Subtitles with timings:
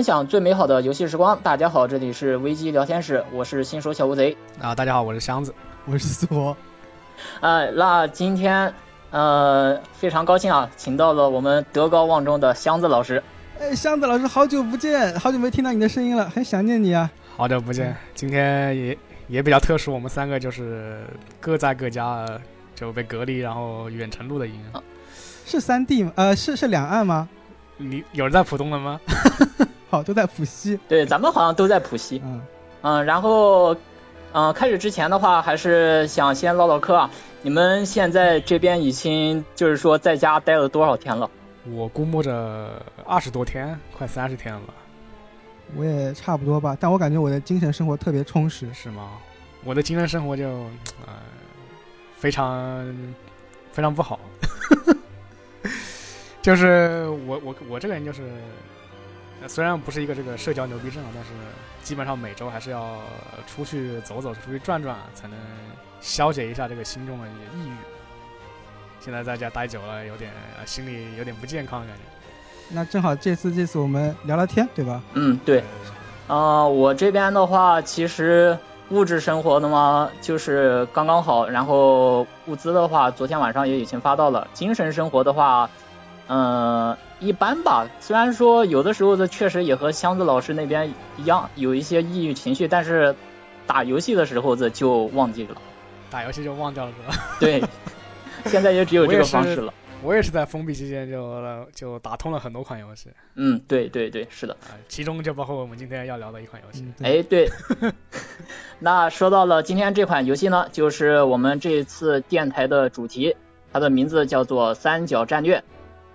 [0.00, 1.38] 分享最美好的游戏时光。
[1.42, 4.34] 大家好，这里是危机聊天室，我是新手小乌贼。
[4.58, 5.54] 啊，大家好，我是箱子，
[5.84, 6.56] 我是苏博。
[7.42, 8.72] 呃，那今天
[9.10, 13.22] 呃非常高兴啊，请到了我们德高望重的箱子老师。
[13.60, 17.10] 哎，箱子老师，好久不见，好久没听到你的声音了，很想念你啊。
[17.36, 18.98] 好久不见，今天也
[19.28, 21.04] 也比较特殊，我们三个就是
[21.38, 22.26] 各在各家
[22.74, 24.54] 就被隔离，然后远程录的音。
[25.44, 26.12] 是三 D 吗？
[26.14, 27.28] 呃，是是两岸吗？
[27.76, 28.98] 你有人在浦东的吗？
[29.90, 30.78] 好，都在浦西。
[30.88, 32.22] 对，咱们好像都在浦西。
[32.24, 32.40] 嗯
[32.82, 33.76] 嗯，然后
[34.32, 37.10] 嗯，开始之前的话，还是想先唠唠嗑啊。
[37.42, 41.28] 你们现在这边已经就是说在家待了多少天了？
[41.72, 44.62] 我估摸着二十多天，快三十天了。
[45.76, 48.72] 我也差不多吧，但我感觉我的精神生活特别充实。
[48.72, 49.10] 是吗？
[49.64, 50.48] 我的精神生活就
[51.04, 51.14] 呃
[52.16, 52.82] 非常
[53.72, 54.20] 非常不好。
[56.40, 58.22] 就是我我我这个人就是，
[59.48, 61.30] 虽然不是一个这个社交牛逼症啊，但是
[61.82, 62.98] 基本上每周还是要
[63.46, 65.38] 出去走走，出去转转，才能
[66.00, 67.72] 消解一下这个心中的抑郁。
[69.00, 70.30] 现在在家待久了，有点
[70.66, 72.02] 心里有点不健康的感觉。
[72.68, 75.00] 那正好这次这次我们聊聊天，对吧？
[75.14, 75.64] 嗯，对。
[76.26, 78.56] 啊，我这边的话，其实
[78.90, 84.46] 物质生活的嘛就是刚刚好，然后物资的话，昨天晚上也已经发到了。
[84.52, 85.68] 精神生活的话。
[86.32, 87.88] 嗯，一般吧。
[88.00, 93.14] 虽然说有的时候的确实也和箱子老师那边一样，有一些抑郁情绪，但是
[93.66, 95.56] 打游戏的时候这就忘记了。
[96.10, 97.24] 打游戏就忘掉了是吧？
[97.38, 97.62] 对，
[98.46, 99.72] 现在也只有这个方式了。
[100.02, 101.44] 我也是在封闭期间就
[101.74, 103.10] 就打通了很多款游戏。
[103.34, 104.56] 嗯，对对对，是的。
[104.88, 106.86] 其中就包括我们今天要聊的一款游戏。
[107.02, 107.50] 哎，对。
[108.80, 113.36] 那说到了今天这款游戏呢，就是我们这次电台的主题，
[113.74, 115.58] 它的名字叫做《三角战略》。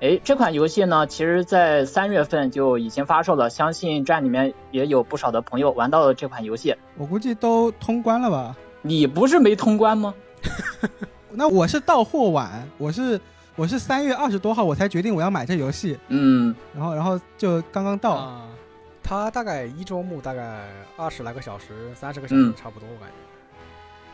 [0.01, 6.75] 哎，这款游戏呢，其实，在三月份就已经发售了，相信站里面也有不少的朋友玩到了这款游戏。
[6.97, 8.55] 我估计都通关了吧？
[8.81, 10.13] 你不是没通关吗？
[11.31, 13.19] 那我是到货晚，我是
[13.55, 15.97] 我是三月二十多号我才决定我要买这游戏。
[16.09, 18.41] 嗯，然后然后就刚刚到。
[19.07, 20.63] 它大概一周目大概
[20.97, 23.34] 二十来个小时，三十个小时差不多，我感觉。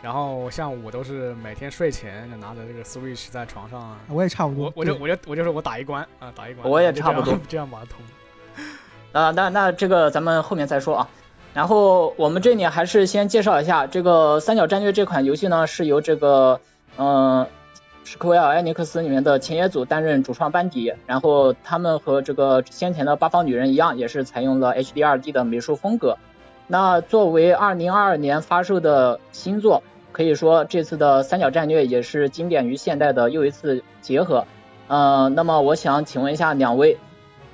[0.02, 8.02] 然后像我都是每天睡前就拿着这个 Switch 在床上，我也差不多，我我就我就我就是我打一关啊，打一关，我也差不多这样把它通。
[9.14, 11.10] 啊，那那这个咱们后面再说啊。
[11.54, 16.62] 然后我们这里还是先介绍一下这个《三角战略》这款游戏呢，是由这个
[16.98, 17.46] 嗯
[18.06, 26.18] 史克威尔艾尼克斯里面的前野组担任主创班底，然后他们和这个先前的八方女人一样，也是采用了 HDRD 的美术风格。
[26.72, 29.84] 那作为二零二二年发售的新作。
[30.14, 34.46] 可以说这次的三角战略也是经典与现代的又一次结合。
[34.90, 36.98] 嗯，那么我想请问一下两位，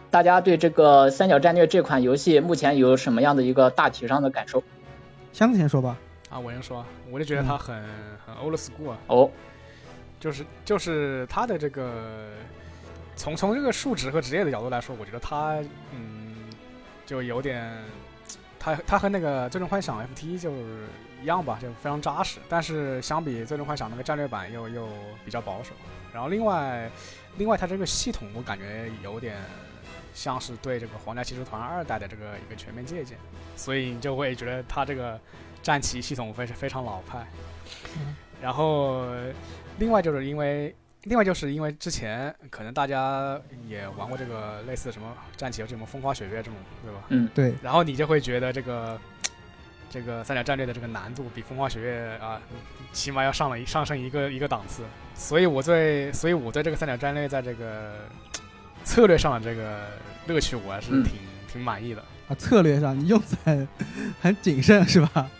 [0.09, 4.63] 大家对这个三角战略这款游戏目前有什么样的一个大体上的感受？
[5.33, 5.97] 箱子先说吧。
[6.31, 7.75] 啊，我先说，我就觉得它很
[8.25, 8.97] 很 old school 啊。
[9.05, 9.29] 哦，
[10.19, 11.91] 就是就是它的这个
[13.15, 15.57] 从从这个数值和职业的角度来说，我觉得它
[15.93, 16.35] 嗯
[17.05, 17.71] 就有点，
[18.75, 20.85] 它它和那个最终幻想 FT 就是。
[21.19, 22.39] 一样吧，就非常扎实。
[22.47, 24.87] 但是相比最终幻想那个战略版，又又
[25.25, 25.71] 比较保守。
[26.13, 26.87] 然后另外，
[27.37, 29.35] 另外它这个系统，我感觉有点
[30.13, 33.17] 像是对这个皇家骑士团二代的这个一个全面借鉴，
[33.55, 35.19] 所以你就会觉得它这个
[35.63, 37.25] 战旗系统非常非常老派。
[38.39, 39.07] 然后
[39.79, 40.73] 另外就是因为，
[41.07, 47.01] 另外就是因为之前可能大家也玩过这个类似什么战旗，什么风花雪月这种，对吧？
[47.09, 47.53] 嗯，对。
[47.63, 48.99] 然后你就会觉得这个。
[49.89, 52.41] 这个三角战略的这个难度比风花雪月啊，
[52.91, 54.83] 起码要上了一上升一个一个档次，
[55.15, 57.93] 所以我对所以我对这个三角战略在这个
[58.83, 59.87] 策略上的这个
[60.27, 61.13] 乐趣，我还是挺
[61.49, 62.35] 挺满意的啊。
[62.35, 63.65] 策略上你用词很
[64.21, 65.31] 很谨慎是吧？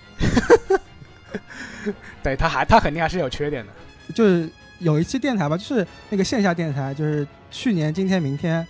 [2.23, 3.73] 对，他还他肯定还是有缺点的。
[4.13, 8.65] 就是有一期电台吧，就是那个线下电台，就是去年今天明天，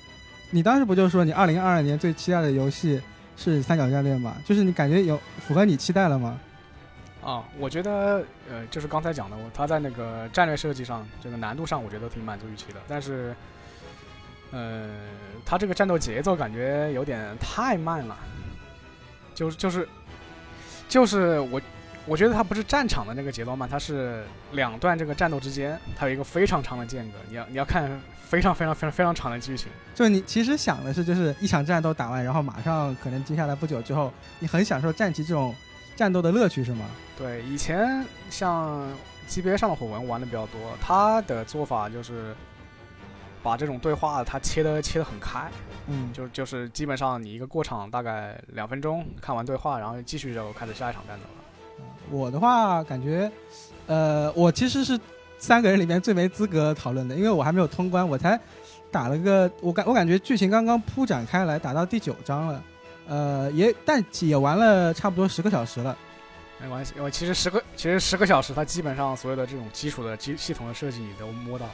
[0.51, 3.01] 你当时不就说你二零二二年最期待的游戏？
[3.39, 4.35] 是三角战略吗？
[4.43, 6.39] 就是你感觉有符合你期待了吗？
[7.21, 12.79] 啊，我觉得呃，就是刚才讲的，他在那个战略设计上，这个难度上，我觉得挺满足预期的。
[12.87, 13.35] 但是，
[14.49, 14.89] 呃，
[15.45, 18.17] 他这个战斗节奏感觉有点太慢了，
[19.35, 19.87] 就是就是
[20.89, 21.61] 就是我。
[22.07, 24.23] 我觉得它不是战场的那个节奏慢，它是
[24.53, 27.17] 两段这个战斗之间，它有一个非常长的间隔。
[27.27, 29.69] 你要你要看非常非常非常非常长的剧情。
[29.93, 35.53] 就你其实想的是，就是一场战斗打完，然后马上可能接下来不久之后，你很享受战棋这种
[35.97, 36.85] 战斗的乐趣，是吗？
[37.17, 38.87] 对，以前像
[39.27, 42.33] 级别上的火纹玩的比较多，他的做法就是
[43.43, 45.51] 把这种对话它切的切的很开，
[45.87, 51.43] 嗯，就就是基本上你一个过场大概两分钟，看完对话，然后继续就开始下一场战斗了。
[52.11, 53.31] 我的话感觉，
[53.87, 54.99] 呃，我其实是
[55.37, 58.39] 三个人里面最没资格讨论的，因为我还没有通关，我才
[58.91, 62.63] 打了个，我感我感觉剧情刚刚铺展开来，打到第九章了，
[63.07, 65.97] 呃，也但也玩了差不多十个小时了。
[66.59, 71.67] 没关系，因为其实十个其实十个小时，它基本上所有的这种基础的基系统的设计你都摸到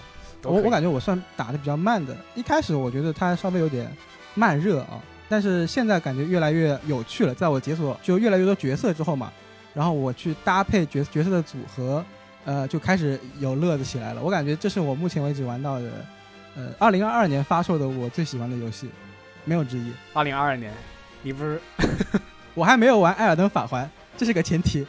[0.44, 3.90] 我我感觉我算打的比较慢的，一开始我觉得它稍微有点
[4.34, 7.34] 慢热啊，但是现在感觉越来越有趣了。
[7.34, 9.32] 在我解锁就越来越多角色之后嘛，
[9.74, 12.04] 然后我去搭配角角色的组合，
[12.46, 14.22] 呃，就开始有乐子起来了。
[14.22, 15.90] 我感觉这是我目前为止玩到的，
[16.56, 18.90] 呃，二零二二年发售的我最喜欢的游戏，
[19.46, 19.92] 没有之一。
[20.14, 20.72] 二零二二年，
[21.22, 21.60] 你不是
[22.54, 23.86] 我还没有玩《艾尔登法环》，
[24.16, 24.86] 这是个前提。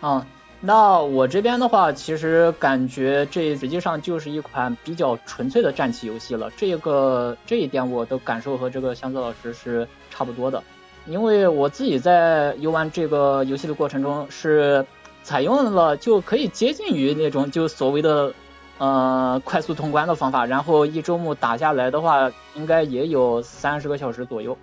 [0.00, 0.26] 啊，
[0.60, 6.50] 那我这边的话，其实感觉这实际上就是一款比较纯粹的战棋游戏了。
[6.56, 10.62] 这个这一点我的感受和这个香泽老师是差不多的，
[11.06, 14.84] 因为我自己在游玩这个游戏的过程中是
[15.22, 18.32] 采用了就可以接近于那种就所谓的
[18.78, 24.56] 呃快速通关的方法，然后一周目打下来的话，应该也有三十个小时左右，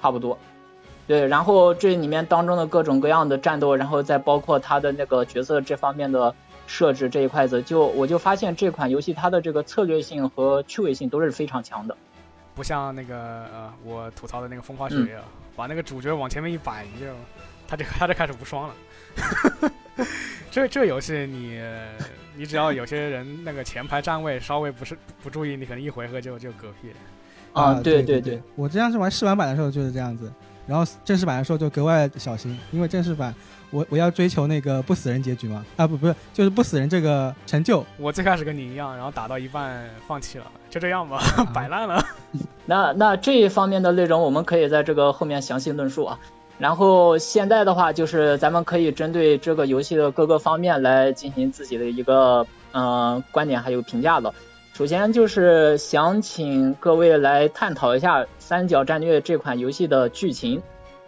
[0.00, 0.38] 差不多。
[1.06, 6.34] 对，然后这里面当中的各种各样的战斗，然后再包括它的那个角色这方面的
[6.66, 11.94] 设置这一块子，就我就发现这款游戏它的这个策略性和趣味性都是非常强的。
[12.54, 13.16] 不像那个
[13.52, 15.24] 呃我吐槽的那个风花雪月，啊，
[15.56, 17.06] 把那个主角往前面一摆，你就
[17.66, 18.74] 他就他就开始无双了。
[20.50, 21.60] 这这游戏你
[22.36, 26.92] 你只要有些人那个前排站位稍微不是不注意，你可能一回合就就嗝屁。
[27.52, 30.32] 啊，对对对，我之前是玩试玩版的时候就是这样子，
[30.66, 33.32] 然后正式版的时候就格外小心，因为正式版
[33.74, 37.84] 我我要追求那个不死人结局吗，啊不不是就是不死人这个成就。
[37.98, 41.20] 我最开始跟你一样，然后打到一半放弃了，就这样吧，
[41.52, 42.00] 摆烂了。
[42.66, 46.20] 那那这一方面的内容我们可以在这个后面详细论述啊。
[46.56, 54.32] 然后现在的话，就是咱们可以针对这个游戏的各个方面来进行自己的一个呃观点还有评价了。
[54.72, 60.62] 首先就是想请各位来探讨一下《三角战略》这款游戏的剧情。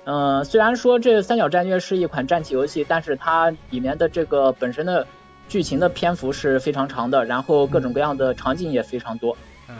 [0.06, 5.04] 嗯、呃，虽然说这《三角战略》是一款战棋游戏，但是它里面的这个本身的
[5.48, 9.36] 剧情的篇幅是非常长的，然后各种各样的场景也非常多。
[9.66, 9.74] 呃，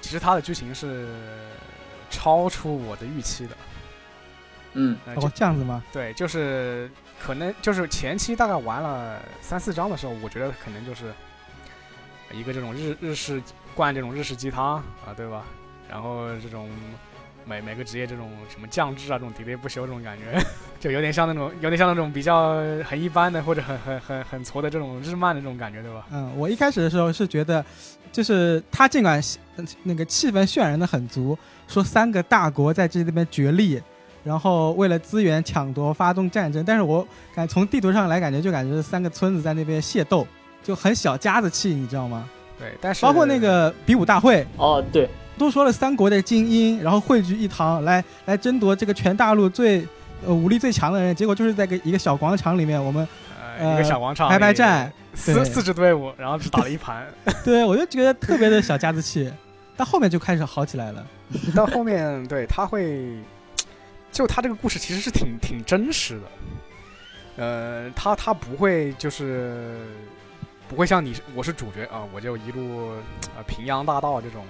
[0.00, 1.06] 其实它的剧情是
[2.08, 3.56] 超出我的预期的。
[4.72, 5.84] 嗯，呃、哦，这样子吗？
[5.92, 6.90] 对，就是
[7.20, 11.12] 可能就是前期大概玩了三四章的时候，我觉得可能就是
[12.32, 13.42] 一个这种日日式
[13.74, 15.44] 灌这种日式鸡汤啊，对吧？
[15.86, 16.70] 然后这种
[17.50, 20.40] 每每个职业这种什么降智啊，这种喋喋不休这种感觉，
[20.78, 22.54] 就有点像那种有点像那种比较
[22.84, 26.06] 很一般的或者很很很很挫的这种日漫的这种感觉，对吧？
[26.12, 27.64] 嗯，我一开始的时候是觉得，
[28.12, 29.20] 就是他尽管
[29.82, 33.82] 那个气氛渲染的很足，说三个大国在这边角力。
[34.22, 40.26] 然后为了资源抢夺发动战争，但是我感从地图上来感觉就感觉是三个村子在那边械斗，
[40.62, 42.28] 就很小家子气，你知道吗？
[42.58, 45.08] 对，但是包括那个比武大会，哦，对，
[45.40, 49.86] 都说了三国的精英，然后汇聚一堂来来争夺这个全大陆最
[50.26, 53.08] 呃武力最强的人，结果就是在个一个小广场里面，我们
[53.58, 57.06] 呃一个小广场排排站，四四支队伍，然后只打了一盘，
[57.42, 59.32] 对我就觉得特别的小家子气，
[59.78, 61.06] 到后面就开始好起来了，
[61.56, 63.18] 到后面对他会。
[64.12, 69.86] 就他这个故事其实是挺挺真实的，呃，他他不会就是
[70.68, 72.90] 不会像你我是主角啊，我就一路
[73.36, 74.44] 呃平阳大道这种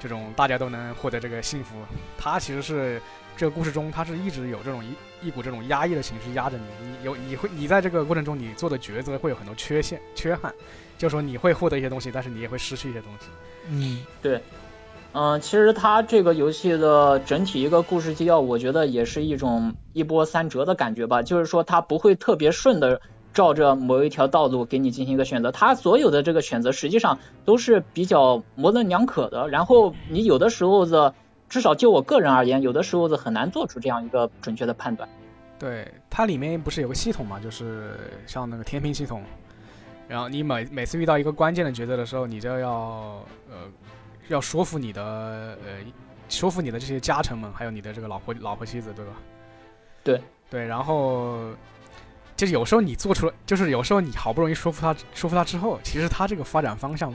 [0.00, 1.76] 这种大家都能获得这个幸福。
[2.16, 3.00] 他其实是
[3.36, 10.52] 这个故事中，他是一直有这种一一股这种压抑的情绪压着你，你有你会你在这个过程中你做的抉择会有很多缺陷缺憾，
[10.96, 13.26] 就是说你会获得一些东西，但是你也会失去一些东西。
[13.68, 14.40] 嗯，对。
[15.14, 21.22] 嗯，其实它这个游戏的整体一个故事基调，我觉得也是一种一波三折的感觉吧。
[21.22, 23.00] 就是说，它不会特别顺的
[23.32, 29.48] 照着某一条道路给你进行一个选择，它所有的这个选择实际上都是比较模棱两可的。
[29.48, 31.14] 然后你有的时候的，
[31.48, 35.08] 至少就我个人而言，有的时候的很难做出这样一个准确的判断。
[35.58, 37.92] 对，它里面不是有个系统嘛，就是
[38.26, 39.22] 像那个天平系统，
[40.08, 42.70] 然后你每每次遇到一个关键的抉择的时候，你就要
[43.50, 43.68] 呃。
[44.28, 45.02] 要说服你的
[45.64, 45.80] 呃，
[46.28, 49.12] 说服你的这些家臣们，还有你的这个老婆、老婆妻子，对吧？
[50.04, 50.20] 对
[50.50, 51.38] 对，然后
[52.38, 57.12] 就是有时候你做出了，就是有时候你好不容易说服他，说服他之后，其实他这个发展方向，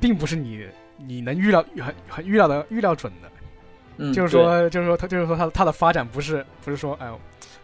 [0.00, 0.66] 并不是你
[0.96, 3.30] 你能预料很很预料的预料准的。
[3.98, 7.08] 嗯，就是说，就是说他就是说他他的发展不是不是说，哎，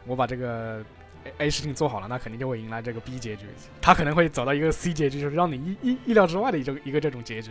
[0.07, 0.81] 我把这个
[1.39, 3.47] A 事情做好了，那肯定就会迎来这个 B 结局，
[3.81, 7.51] 他可能会走到一个 C 结局，就是让你意意意料之外的一种一个这种结局。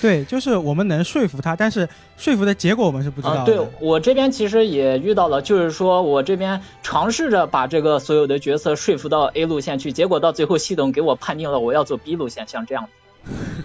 [0.00, 3.40] 对，就是我们能说服他，但是说服的结果我们是不知道的。
[3.40, 12.88] 啊，对我这边其实也遇到了，就是说我这边尝试着把这个所有的角色说服到 A 路线去，结果到最后系统给我判定了我要走 B 路线，像这样。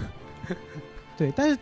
[1.17, 1.57] 对，但是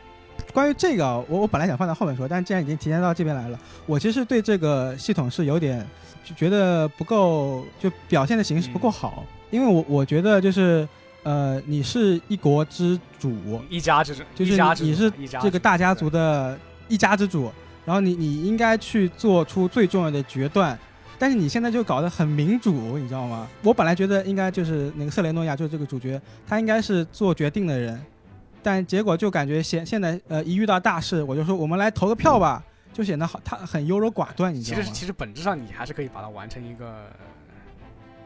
[0.53, 5.87] 关于这个，我我本来想放在后面说，但既然已经提前到这边来了，我其实对这个系统是有点
[6.25, 10.87] 就觉得不够，就表现的形式不够好，因为我我觉得就是
[11.23, 17.51] 呃，你是一国之主，一家之主，就是你是这个大家族的一家之主，
[17.85, 20.77] 然后你你应该去做出最重要的决断，
[21.19, 23.47] 但是你现在就搞得很民主，你知道吗？
[23.61, 28.03] 我本来觉得应该就是那个瑟雷诺亚，就是这个主角，他应该是做决定的人。
[28.61, 32.63] 但结果就感觉现现在呃一遇到大事，我就说我们来投个票吧，
[32.95, 34.83] 就显得好他很优柔寡断，你知道吗？
[34.83, 37.07] 其实其实本质上你还是可以把它完成一个，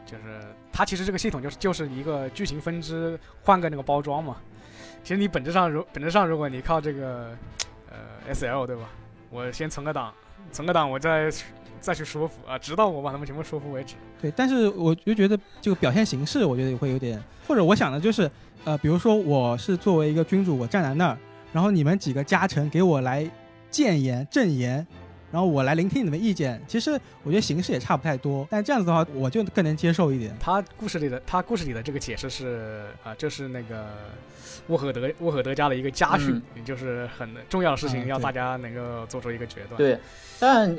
[0.06, 0.40] 就是
[0.72, 4.36] 它其实这个系统就是就是一个剧情分支换个那个包装嘛。
[5.02, 7.36] 其实你本质上如本质上如果你靠这个
[7.90, 7.96] 呃
[8.28, 8.82] S L 对吧？
[9.28, 10.14] 我先存个档，
[10.52, 11.28] 存个档，我再
[11.80, 13.96] 再去说服啊，直到我把他们全部说服为止。
[14.22, 18.30] 对，但是我就觉得这个表现形式，我觉得也会有点，或者我想的就是。
[18.62, 21.16] 呃，比如说我是作为一个君主，我站在那儿，
[21.50, 23.26] 然后你们几个家臣给我来
[23.70, 24.86] 谏言、正言，
[25.30, 26.60] 然后我来聆听你们意见。
[26.66, 26.90] 其实
[27.22, 30.34] 我觉得形式也差不太多，但这样子的话，我就更能接受一点。
[30.40, 33.86] 他故事里的他故事里的这个解释是啊，这是那个
[34.66, 39.76] 沃赫德沃赫德家的一个家训，也就是很重要的事情，要大家能够做出一个决断。
[39.76, 39.98] 对，
[40.38, 40.76] 但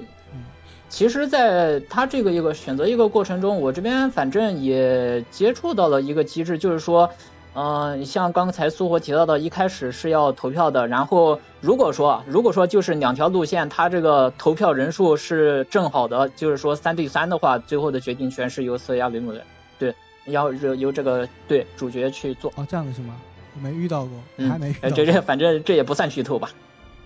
[0.90, 7.10] 其实在他这个一个选择一个过程中，我这边反正也接触到了一个机制，就是说。
[7.54, 19.44] 嗯，像刚才苏活提到的，一开始是要投票的，然后如果说如果说就是两条路线，它这个投票人数是正好的，就是说三对三的话，最后的决定权是由瑟亚雷姆的，
[19.78, 19.94] 对，
[20.28, 22.50] 要由由这个对主角去做。
[22.56, 23.16] 哦，这样的是吗？
[23.54, 24.90] 我没遇到过，还没遇到。
[24.92, 26.50] 这这反正这也不算剧透吧？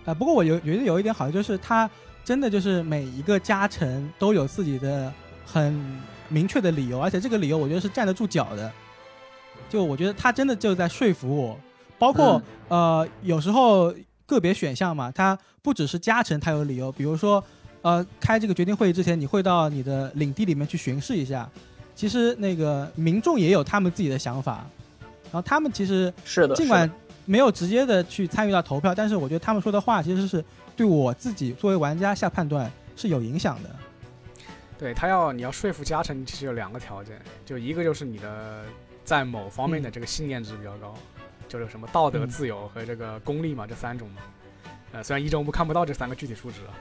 [0.06, 1.90] 啊，不过我有觉得有一点好，就是他
[2.24, 5.12] 真的就是每一个加成都有自己的
[5.44, 5.74] 很
[6.30, 8.72] 明确的理由，而且这个理由我觉得是站得住脚的。
[9.70, 11.60] 就我觉得他真的就在说服我，
[11.98, 13.94] 包括呃有时候
[14.26, 17.44] 个别选项嘛，他不只是加成，他有理由，比如说
[17.82, 21.50] 呃开这个决定会议之前，你会到你的领地里面去巡视一下，
[21.96, 24.66] 其实那个民众也有他们自己的想法，
[25.26, 26.90] 然后他们其实是的，尽管
[27.26, 30.44] 没有直接的去参与到投票，但是我觉得他们说的话其实是
[30.76, 33.70] 对我自己作为玩家下判断是有影响的。
[34.78, 38.64] 对他要你要说服加成，其实有两个条件，就一个就是你的。
[39.06, 40.94] 在某方面的这个信念值比较高，
[41.48, 44.22] 就是什么道德、自由和这个功利嘛，这三种嘛。
[44.92, 46.74] 呃，虽然一中部看不到这三个具体数值啊。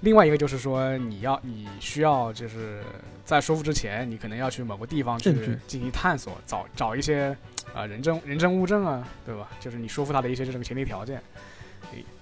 [0.00, 2.82] 另外一个就是说，你要你需要就是
[3.24, 5.32] 在说服之前，你可能要去某个地方去
[5.66, 7.34] 进行探索，找找一些
[7.74, 9.48] 啊人证、人证物证啊，对吧？
[9.58, 11.22] 就是你说服他的一些这种前提条件。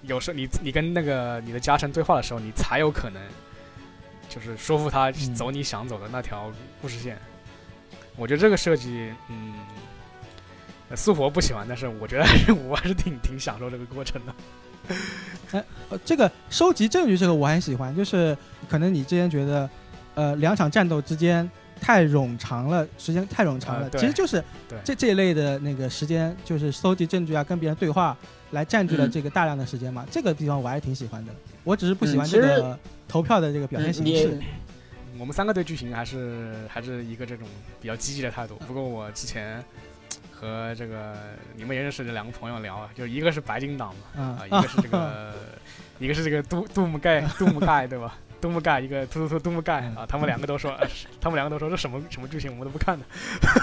[0.03, 3.21] 有时候你你跟那个你的家臣对话的时候，你才有可能
[4.29, 6.51] 就是说服他走你想走的那条
[6.81, 7.17] 故事线。
[8.17, 9.53] 我觉得这个设计，嗯，
[10.95, 12.25] 苏活不喜欢，但是我觉得
[12.67, 14.33] 我还是挺挺享受这个过程的。
[15.51, 15.63] 哎，
[16.05, 18.37] 这个收集证据这个我很喜欢，就是
[18.69, 19.69] 可能你之前觉得，
[20.13, 21.49] 呃，两场战斗之间
[21.81, 24.43] 太冗长了，时间太冗长了，其实就是
[24.83, 28.15] 这这一类的那个时间，就是搜集证据啊，跟别人对话
[28.51, 30.05] 来占据了这个大量的时间嘛。
[30.11, 34.39] 这个地方我还是挺喜欢的，我只是不喜欢这个投票的这个表现形式。
[35.17, 37.47] 我们三个对剧情还是还是一个这种
[37.81, 38.55] 比较积极的态度。
[38.67, 39.63] 不过我之前
[40.31, 41.15] 和这个
[41.55, 45.33] 你们也认识的两个朋友聊啊，就一个是白金党嘛，啊，一个是这个，
[45.99, 48.17] 一个是这个杜杜姆盖杜姆盖对吧？
[48.41, 50.77] 杜姆盖一个突突突杜姆盖啊，他们两个都说，
[51.21, 53.05] 他们两个都说这什么什么剧情我们都不看的。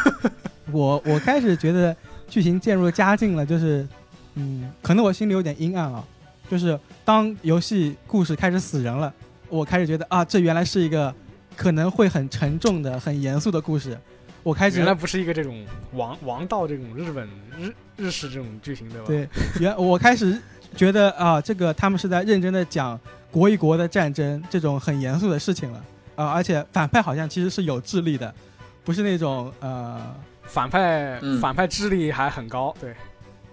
[0.73, 1.95] 我我开始觉得
[2.29, 3.87] 剧情渐入佳境了，就是
[4.35, 6.03] 嗯，可能我心里有点阴暗啊，
[6.49, 9.13] 就是当游戏故事开始死人了，
[9.51, 11.15] 我开始觉得啊，这原来是一个。
[11.57, 13.99] 可能会很沉重的、很严肃的故事。
[14.43, 19.07] 我开始原来不是一个这种王王道这种日本日日式这种剧情对吧？
[19.07, 19.29] 对，
[19.61, 20.37] 原我开始
[20.75, 22.99] 觉得啊，这个他们是在认真的讲
[23.31, 25.85] 国与国的战争这种很严肃的事情了
[26.17, 28.35] 啊，而且反派好像其实是有智力的，
[28.83, 32.75] 不是那种呃反派反派智力还很高。
[32.81, 32.97] 对，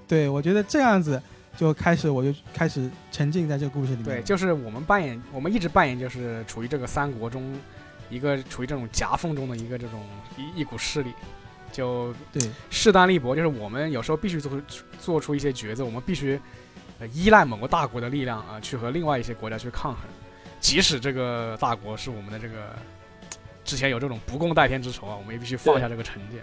[0.08, 1.22] 对我觉得这样子
[1.56, 4.06] 就开始我就开始沉浸在这个故事里面。
[4.06, 7.44] 对，就是我们扮演，我们一直扮演就是处于这个三国中。
[8.10, 10.02] 一个处于这种夹缝中的一个这种
[10.38, 11.14] 一一股势力，
[11.72, 12.42] 就对。
[12.70, 14.62] 势单力薄，就是我们有时候必须做出
[15.00, 16.40] 做出一些抉择，我们必须
[17.00, 20.02] 呃依赖某个大国的力量啊，去和另外一些国家去抗衡，
[20.60, 22.76] 即使这个大国是我们的这个
[23.64, 26.42] 之前有这种不共戴天之仇啊，我们也必须放下这个成见。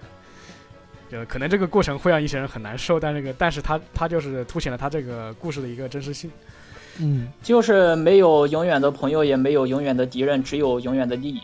[1.09, 6.31] 就可能这个过程会让一些人很难受，但这个但是他他就是凸显了他这个故事的一个真实性。
[6.99, 11.41] 嗯，就是没有永远的朋友，也没有永远的敌人，只有永远的利益，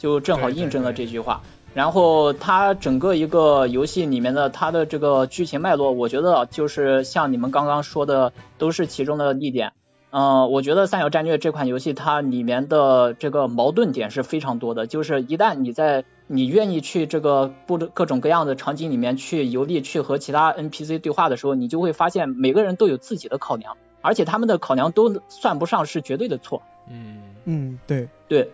[0.00, 1.42] 就正好印证了这句话。
[1.72, 9.72] 然后它整个一个游戏里面的它的这个剧情脉络，我觉得就是像你们刚刚说的，都是其中的一点。
[10.12, 26.62] 嗯、我觉得《三角战略》这款游戏它里面的这个矛盾点是非常多的，就是一旦你在你愿意去这个不各种各样的场景里面去游历，去和其他 NPC 对话的时候，你就会发现每个人都有自己的考量，而且他们的考量都算不上是绝对的错。
[26.90, 28.50] 嗯，嗯，对，对，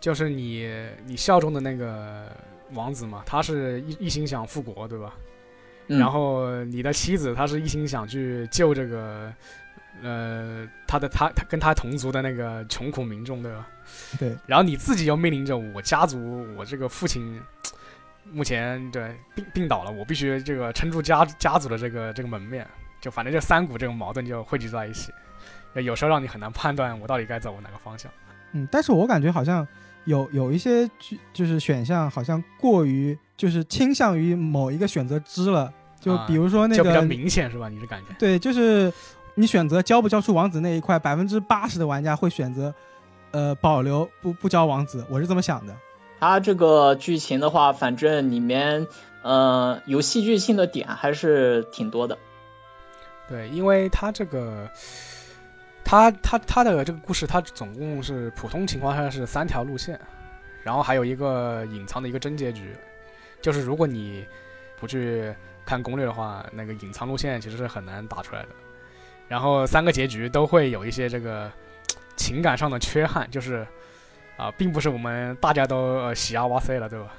[0.00, 0.68] 就是你
[1.04, 2.30] 你效忠的那个
[2.72, 5.14] 王子嘛，他是一一心想复国，对吧？
[5.88, 9.32] 嗯、然后你的妻子，她是一心想去救这个，
[10.02, 13.68] 呃，他的他他跟他同族的那个穷苦民众，对吧？
[14.18, 17.40] 对，然后你自己又面临着我家族，我这个父亲
[18.32, 22.66] 目前对病病倒了，我必须这个撑住家家族的这个这个门面。
[23.00, 25.12] 就反正这三股这种矛盾就汇聚在一起，
[25.74, 28.10] 有时候让你很难判断我到底该走哪个方向。
[28.52, 29.64] 嗯，但是我感觉好像
[30.06, 35.70] 有有一些剧就是选项好像过于就是倾向于某一个选择之了，
[36.00, 37.68] 就啊比如说那就比较个明显是吧？
[37.68, 38.14] 你是感觉？
[38.18, 38.90] 对，就是
[39.34, 42.74] 你选择交不交出王子那一块，百分之八十的玩家会选择
[43.32, 45.76] 呃保留不不交王子，我是这么想的。
[46.18, 48.86] 他这个剧情的话，反正里面
[49.22, 52.16] 呃有戏剧性的点还是挺多的。
[53.28, 54.70] 对，因为他这个，
[55.86, 59.98] 他他他的这个故事，它总共是普通情况下是三条路线，
[60.64, 62.74] 然后还有一个隐藏的一个真结局，
[63.40, 64.26] 就是如果你
[64.80, 65.32] 不去
[65.64, 68.48] 看攻略的话，那个隐藏路线其实是很难打出来的。
[69.28, 71.50] 然后三个结局都会有一些这个
[72.16, 73.64] 情感上的缺憾，就是
[74.36, 77.14] 啊、并不是我们大家都喜啊哇塞了，对吧？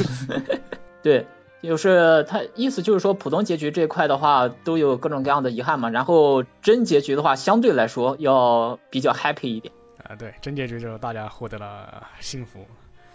[1.02, 1.26] 对，
[1.66, 9.72] 就是他意思就是说，普通结局这一块的话都有各种各样的遗憾嘛，然后真结局的话相对来说要比较 happy 一点。
[10.02, 12.60] 啊、对，真结局就是大家获得了幸福。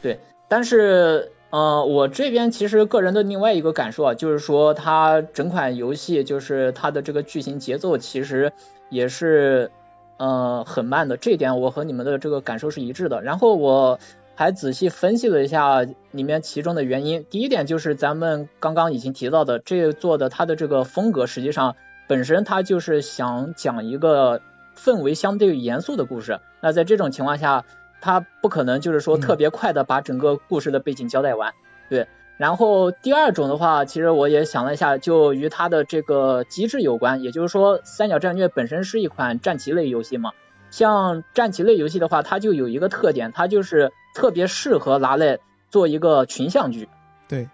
[0.02, 8.52] 对但是，呃，我这边其实个人的另外一个感受啊，就是说它整款游戏就是它的这个剧情节奏其实
[8.90, 9.70] 也是
[10.18, 13.22] 呃很慢的，这一点我和你们的这个感受是一致的。
[13.22, 14.00] 然后我
[14.40, 21.76] 还仔细分析了一下里面其中的原因，第一点就是咱们刚刚已经提到的，这做的它的这个风格实际上
[22.08, 24.42] 本身它就是想讲一个
[24.78, 27.66] 氛围相对严肃的故事，那在这种情况下。
[28.02, 31.54] 它不可能就是说嗯特别快的把整个故事的背景交代完，
[31.90, 32.08] 对。
[32.38, 40.32] 然后第二种的话，其实我也想了一下，就与它的这个机制有关，也就是说，三角战略本身是一款战棋类游戏嘛。
[40.72, 46.90] 像战棋类游戏的话，它就有一个特点，它就是特别适合拿来做一个群像剧。
[47.28, 47.48] 对，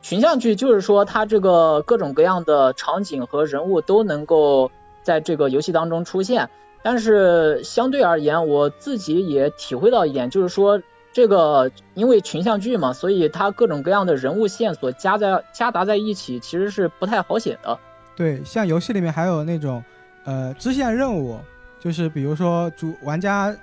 [0.00, 4.70] 群像剧就是说，它这个各种各样的场景和人物都能够
[5.02, 6.50] 在这个游戏当中出现。
[6.84, 17.78] 但是相对而言，我自己也体会到一点，就是说这个因为群像剧嘛，所以它各种各样的人物线索加在夹杂在一起，其实是不太好写的。
[18.16, 19.84] 对，像游戏里面还有那种
[20.24, 21.38] 呃支线任务，
[21.82, 23.54] 就是比如说主玩家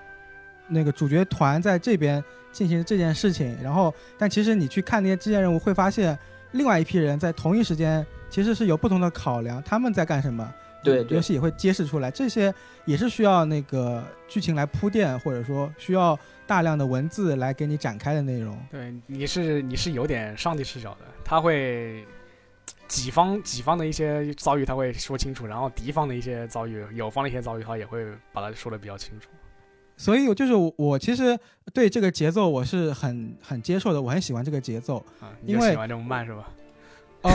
[0.68, 6.18] 那个主角团在这边进行这件事情，然后但其实你去看那些支线任务，会发现
[6.52, 10.54] 另外一批人在同一时间其实是有不同的考量，他们在干什么。
[10.82, 12.54] 对对游戏也会揭示出来，这些
[12.86, 18.58] 也是需要那个剧情来铺垫，或者说需要大量的文字来给你展开的内容。
[18.72, 22.06] 对，你是你是有点上帝视角的，他会
[22.88, 29.30] 己方己方的一些遭遇他会说清楚，然后敌方的一些遭遇，友方的一些遭遇，他也会把它说的比较清楚。
[29.98, 31.38] 所以就是我我其实
[31.74, 34.98] 对这个节奏我是很很接受的，我很喜欢这个节奏。
[35.20, 36.50] 啊，你因为喜欢这么慢是吧？
[37.24, 37.30] 哦、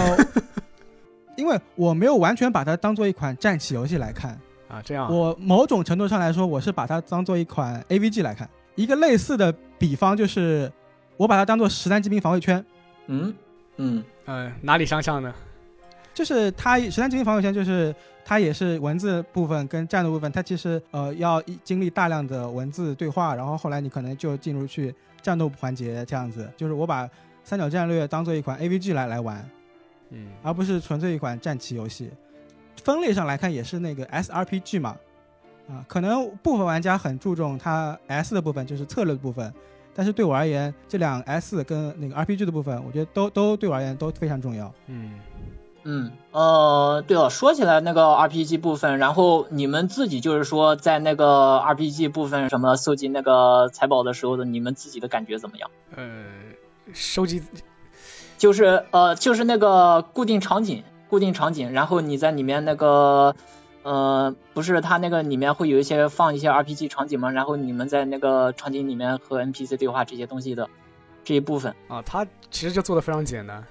[1.37, 8.49] 因为我没有完全把它当做一款战棋游戏来看，啊，这样啊我某种程度上来说，我是把它当做一款 AVG 来看。
[8.77, 10.73] 一个类似的比方就是，
[11.19, 12.65] 我把它当做十三机兵防卫圈，
[13.09, 13.35] 嗯
[13.77, 15.35] 嗯呃、哪里相像呢？
[16.13, 26.49] 就是它十三机兵防卫圈，就是它也是文字部分跟战斗部分，它其实呃要一经历大量的文字对话，然后后来你可能就进入去战斗环节这样子。
[26.57, 27.09] 就是我把
[27.43, 29.45] 三角战略当做一款 AVG 来来玩，
[30.11, 32.11] 嗯而不是纯粹一款战棋游戏。
[32.85, 34.97] 分类上来看也是那个 SRPG 嘛，
[35.69, 39.53] 啊，可能部分玩家很注重它 S 的部分，就是策略的部分，
[39.95, 44.73] 但是对我而言，这两 S 跟那个 RPG 的部分，我觉得都都对我而言都非常重要。
[44.89, 45.13] 嗯，
[45.85, 55.71] 嗯，呃，对了，说起来那个 RPG 部分，然后你们自己就是说在那个 RPG 部分什么搜集那个财宝的时候的，你们自己的感觉怎么样？
[55.95, 56.25] 呃，
[56.93, 57.43] 收集
[58.37, 63.37] 就是呃，就是那个固定场景，固定场景，然后你在里面那个
[63.85, 67.31] 呃，不是它那个里面会有一些放一些 RPG 场景吗？
[67.31, 70.69] 然后你们在那个场景里面和 NPC 对话这些东西的
[71.23, 73.65] 这一部分，啊，它其实就做的非常简单，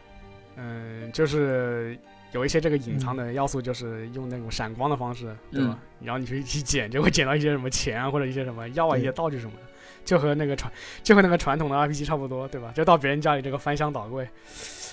[0.56, 1.98] 嗯，就是
[2.32, 5.78] 有一些这个隐藏的要素，就是用那种闪光的方式，对吧？
[6.00, 9.62] 然后你去去捡，就会捡到一些什么钱啊，或者一些什么药啊，一些道具什么的，
[10.06, 10.72] 就和那个传
[11.02, 12.72] 就和那个传统的 RPG 差不多，对吧？
[12.76, 14.28] 就到别人家里这个翻箱倒柜，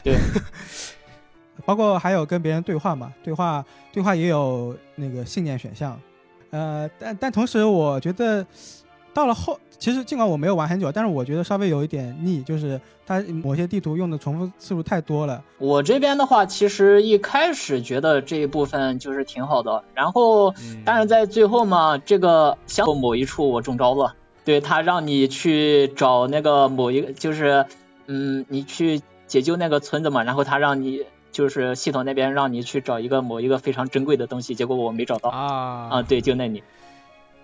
[0.03, 0.15] 对，
[1.64, 5.99] 包括还有跟别人对话嘛，对话对话也有那个信念选项，
[6.51, 8.46] 呃，但但同时我觉得
[9.12, 15.42] 到了后，其实尽管我没有玩很久，但是我觉得稍微有一点腻，就是它某些地图用的重复次数太多了。
[15.59, 20.83] 我这边的话，其实一开始觉得这一部分就是挺好的，然后嗯。
[20.85, 27.66] 但是在最后嘛，这个像某一处我中招了，对他让你去找那个某一个，就是
[28.07, 36.62] 嗯，你去解救那个村子嘛，然后他让你就是系统那边让你去找一个某一个非常珍贵的东西，结果我没找到啊啊，对，就那里，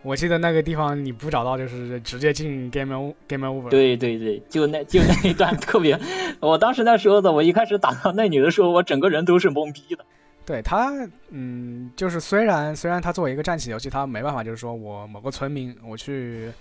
[0.03, 5.99] 我记得那个地方你不找到，就是直接进 game game over。，对对对，就那就那一段 特别，
[6.41, 10.05] 我当时那时候的我一开始打到那里的时候，我整个人都是懵逼的。
[10.45, 10.93] 对他，
[11.31, 16.53] 嗯，就是虽然虽然他作为一个战棋游戏，他没办法，就是说我某个村民，我去，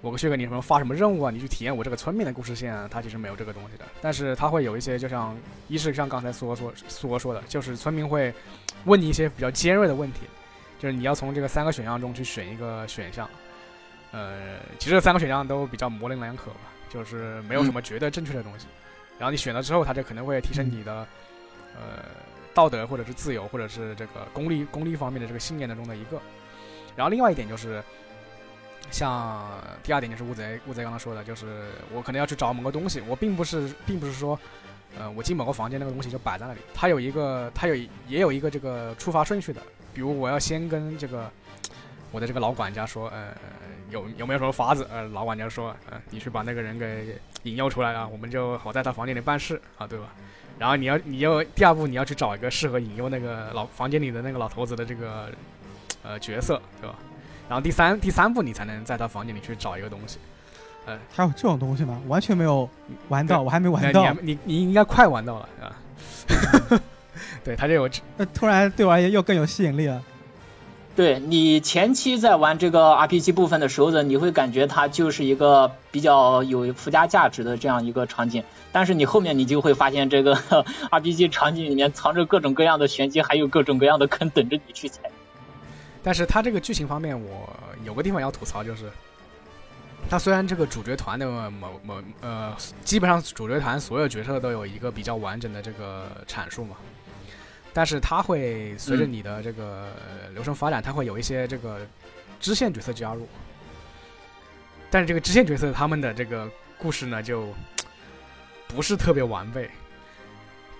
[0.00, 3.84] 我去给你什么发什么任务啊，你去体验我这个村民的故事线啊，它其实没有这个东西的。
[4.00, 5.36] 但是它会有一些，就像
[5.68, 8.32] 一是像刚才苏哥说苏哥说的，就是村民会
[8.84, 10.20] 问你一些比较尖锐的问题，
[10.78, 13.28] 就是你要从这个三个选项中去选一个选项。
[14.12, 18.66] 呃，其实这三个选项都比较模棱两可吧，就是没有什么绝对正确的东西。
[19.18, 21.06] 然后你选了之后，它就可能会提升你的、
[21.74, 22.04] 呃
[22.54, 26.18] 道德或者是自由或者是这个功利功利方面的这个信念当中的一个。
[26.96, 27.82] 然后另外一点就是，
[28.90, 29.46] 像
[29.82, 34.38] 第二点就是乌贼乌贼刚刚说的，就是我可能要去找某个东西，我并不是并不是说，
[34.98, 37.74] 呃，我进某个房间那个东西就摆在那里，它有一个它有
[38.08, 39.60] 也有一个这个触发顺序的，
[39.92, 41.30] 比如我要先跟这个
[42.12, 43.34] 我的这个老管家说，呃，
[43.90, 44.86] 有有没有什么法子？
[44.90, 50.06] 呃，老管家说，呃，你去把那个人给引诱出来啊，我们就好在他房间里办事啊，对吧？
[50.58, 55.30] 然后你要你要第二步你要去找一个适合引诱那个老房间里的那个老头子的这个
[56.02, 56.96] 呃角色，对吧？
[57.48, 60.18] 然后第三第三步你才能在他房间里去找一个东西。
[60.86, 62.00] 呃还有这种东西吗？
[62.06, 62.68] 完全没有
[63.08, 64.32] 玩到，我还没玩到你。
[64.32, 65.74] 你你应该快玩到了啊。
[67.42, 70.02] 对，他这有那突然对我而言又更有吸引力了。
[70.94, 80.36] 对你前期在玩这个 RPG 部分的时候呢，你会感觉它就是一个比较有附加价值的这样一个场景，但是你后面你就会发现这个
[80.90, 85.00] RPG 场景里面藏着各种各样的玄机，还有各种各样的坑等着你去踩。
[86.06, 87.52] 但是它这个剧情方面，我
[87.84, 88.88] 有个地方要吐槽，就是
[90.08, 96.76] 它虽然这个主角团的某某呃，基本上主角团所有角色都有一个比较完整的这个阐述嘛，
[97.72, 99.94] 但是它会随着你的这个
[100.32, 101.84] 流程发展，它会有一些这个
[102.38, 103.26] 支线角色加入，
[104.92, 107.52] 但是这个支线角色他们的这个故事呢，就
[108.68, 109.68] 不是特别完备，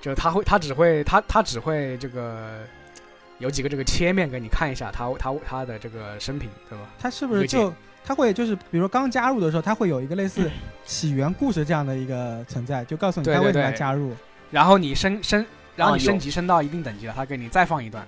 [0.00, 2.64] 就他会他只会他他只会这个。
[3.38, 6.84] 有几个这个切面给你看一下他他他的这个生平，对吧？
[6.98, 7.72] 它是不是就
[8.04, 10.50] 它会就是，比如说刚加入的时候，它会有一个类似
[10.86, 14.12] 起源故事这样的一个存在，就告诉你对对它为什么要对加入。
[14.50, 15.44] 然后你升升，
[15.74, 18.06] 然后你升级升到一定等级了，他给你再放一段，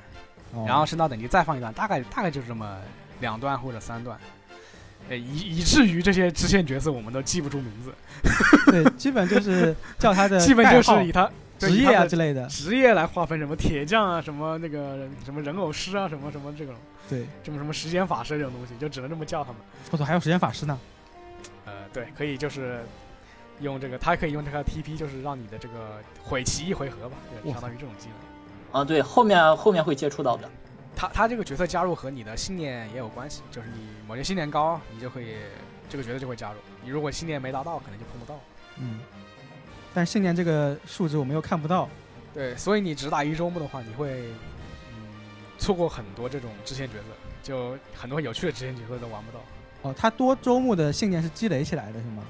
[0.53, 0.65] 哦。
[0.69, 2.79] 然后升到等级再放一段，大概大概就是这么
[3.21, 4.17] 两段或者三段，
[5.09, 7.93] 呃，以以至于这些支线角色我们都记不住名字，
[8.71, 12.47] 对，基本就是叫他的 基本就是以他对职业啊之类的。
[12.47, 16.75] 职业来划分，什么铁匠啊，什么那个什么人偶师啊，什么什么这种，
[17.09, 19.61] 对，什么什么时间法师这种东西，就只能这么叫他们。
[19.91, 20.79] 或者还有时间法师呢。
[21.67, 22.85] 呃，对，可以就是
[23.61, 28.81] 用这个，他可以用这个 TP，就是让你的这个毁其一回合吧，就哇相当于这种技能。
[28.81, 30.49] 啊，对，后面后面会接触到的。
[30.97, 35.37] 他他这个角色加入和你的信念也有关系，就是你某些信念高，你就可以
[35.89, 38.39] 这个角色就会加入；你如果信念没达到，可能就碰不到。
[38.79, 38.99] 嗯，
[39.95, 41.89] 但是信念这个数值我们又看不到。
[42.35, 44.29] 对，所以你只打一周目的话，你会
[44.91, 44.97] 嗯
[45.59, 47.05] 错过很多这种支线角色，
[47.43, 49.41] 就很多有趣的支线角色都玩不到。
[49.83, 52.23] 哦，它多周目的信念是积累起来的，是吗？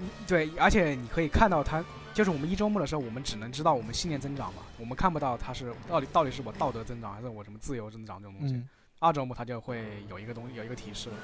[0.00, 8.54] 嗯对，而且你可以看到它，就是我们一周目的时候，我们只能知道我们信念增长嘛，我们看不到它是到底到底是我道德增长还是我什么自由增长这种东西。
[8.54, 8.68] 嗯，
[9.00, 11.16] 二周目它就会有一个东有一个提示了。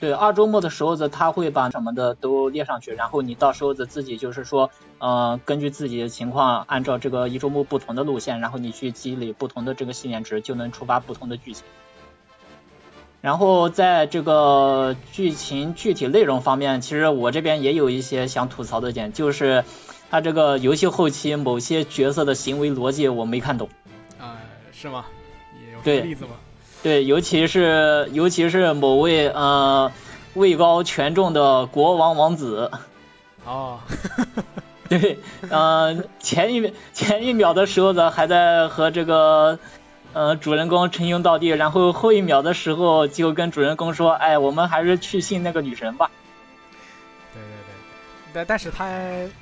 [0.00, 11.64] 对，二周目的时候子他会把什么的都列上去，然后你到时候子自己就是说，呃，根据自己的情况，按照这个一周目不同的路线，然后你去积累不同的这个信念值，就能触发不同的剧情。
[13.20, 19.64] 然后在这个剧情具体内容方面，其实我这边也有一些想吐槽的点，就是
[20.10, 23.68] 他这个游戏后期某些角色的行为逻辑我没看懂。
[24.18, 24.40] 啊、
[24.72, 25.04] 是吗？
[25.60, 26.30] 也有什对例子吗？
[26.86, 29.90] 对，尤其是尤其是某位呃
[30.34, 32.70] 位高权重的国王王子，
[33.44, 33.80] 哦，
[34.88, 35.18] 对，
[35.50, 39.58] 呃前一秒前一秒的时候呢还在和这个
[40.12, 46.08] 呃主人公称兄道弟，然后后一秒的时候就跟主人公说，哎，我们还是去信那个女神吧。
[47.34, 48.86] 对对对，但但是他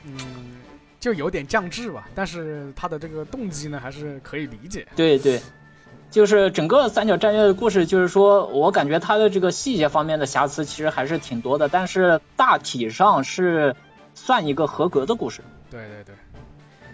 [0.07, 0.63] 嗯
[0.99, 4.89] 就有点降智吧，但是他的这个动机呢还是可以理解。
[4.97, 5.39] 对对，
[6.15, 13.75] 就是整个三角战略的故事，就是说我感觉它的这个细节方面的瑕疵其实还是挺多的，但是大体上是
[14.15, 15.43] 算一个合格的故事。
[15.69, 16.15] 对对对，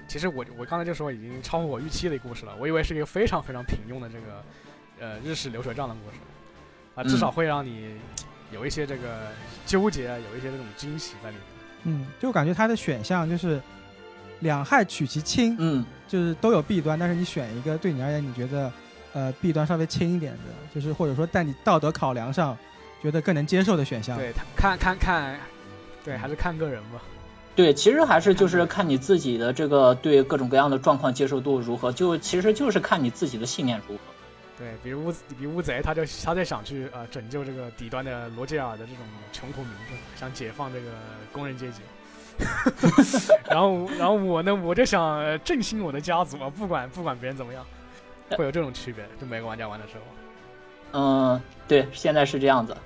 [0.08, 4.42] 其实我我刚才就说已经超乎我预期的一个故事了，我以为是一个非常非常平庸的这个
[5.00, 6.16] 呃日式流水账的故事。
[6.94, 7.90] 啊，至少会让你
[8.50, 9.18] 有一些这个
[9.66, 11.44] 纠结，啊有一些这种惊喜在里面。
[11.84, 13.60] 嗯，就感觉它的选项就是
[14.38, 18.72] 两害取其轻，嗯，就是都有弊端，但是你选一个对你而言你觉得
[19.12, 20.38] 呃弊端稍微轻一点的，
[20.74, 22.56] 就是或者说在你道德考量上
[23.02, 24.16] 觉得更能接受的选项。
[24.16, 25.38] 对，他看看看，
[26.04, 27.00] 对，还是看个人吧。
[27.56, 34.00] 对，其实还是就是看你自己的这个对各种各样的状况接受度如何，就其实就是看你自己的信念如何。
[34.56, 38.98] 对，比如乌比如乌贼，他就他就想去呃拯救这个底端的罗杰尔的这种
[39.32, 40.86] 穷苦民众，想解放这个
[41.32, 41.80] 工人阶级。
[43.50, 47.64] 然后然后我呢，我就想呃振兴我的家族啊，不管不管别人怎么样，
[48.38, 50.02] 会有这种区别，就每个玩家玩的时候。
[50.92, 52.76] 嗯，对，现在是这样子。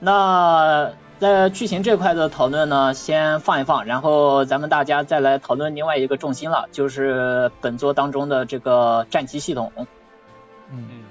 [0.00, 9.72] 那在剧情这块的讨论呢，先放一放，然后咱们大家再来讨论另外一个重心了，就是本作当中的这个战棋系统。
[9.76, 9.86] 嗯，
[10.70, 11.02] 嗯，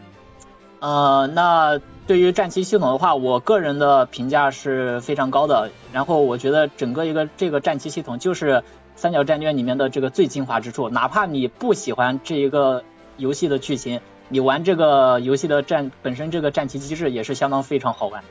[0.80, 5.72] 呃，那对于战棋系统的话，我个人的评价是非常高的。
[5.92, 8.64] 然后我觉得整个一个这个战棋系统就是
[8.96, 10.88] 三角战略里面的这个最精华之处。
[10.90, 12.86] 哪怕你不喜欢这一个
[13.18, 14.00] 游戏的剧情，
[14.30, 18.24] 你玩这个游戏的战本身这个战棋机制也是相当非常好玩。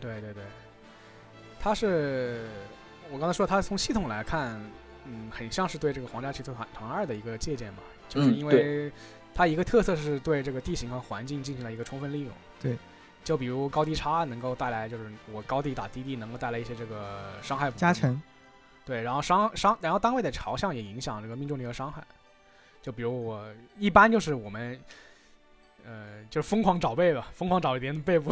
[0.00, 0.42] 对对对，
[1.58, 2.46] 它是
[3.10, 4.60] 我刚才说，它从系统来看，
[5.04, 8.92] 嗯，很像是对这个皇家骑士团团二的一个借鉴嘛，就是嗯因为
[9.34, 12.30] 它一个特色是对这个地形和环境进行了一个充分利用。
[12.60, 12.76] 对，
[13.24, 18.20] 就比如高低差能够带来，就是我高地打低地能够带来一些这个伤害加成。
[18.84, 22.04] 对，然后伤伤，然后单位的朝向也影响这个命中率和伤害。
[22.86, 23.44] 就比如我
[23.80, 24.78] 一般就是我们，
[25.84, 28.30] 呃，就是疯狂找背吧，疯狂找别人的背部，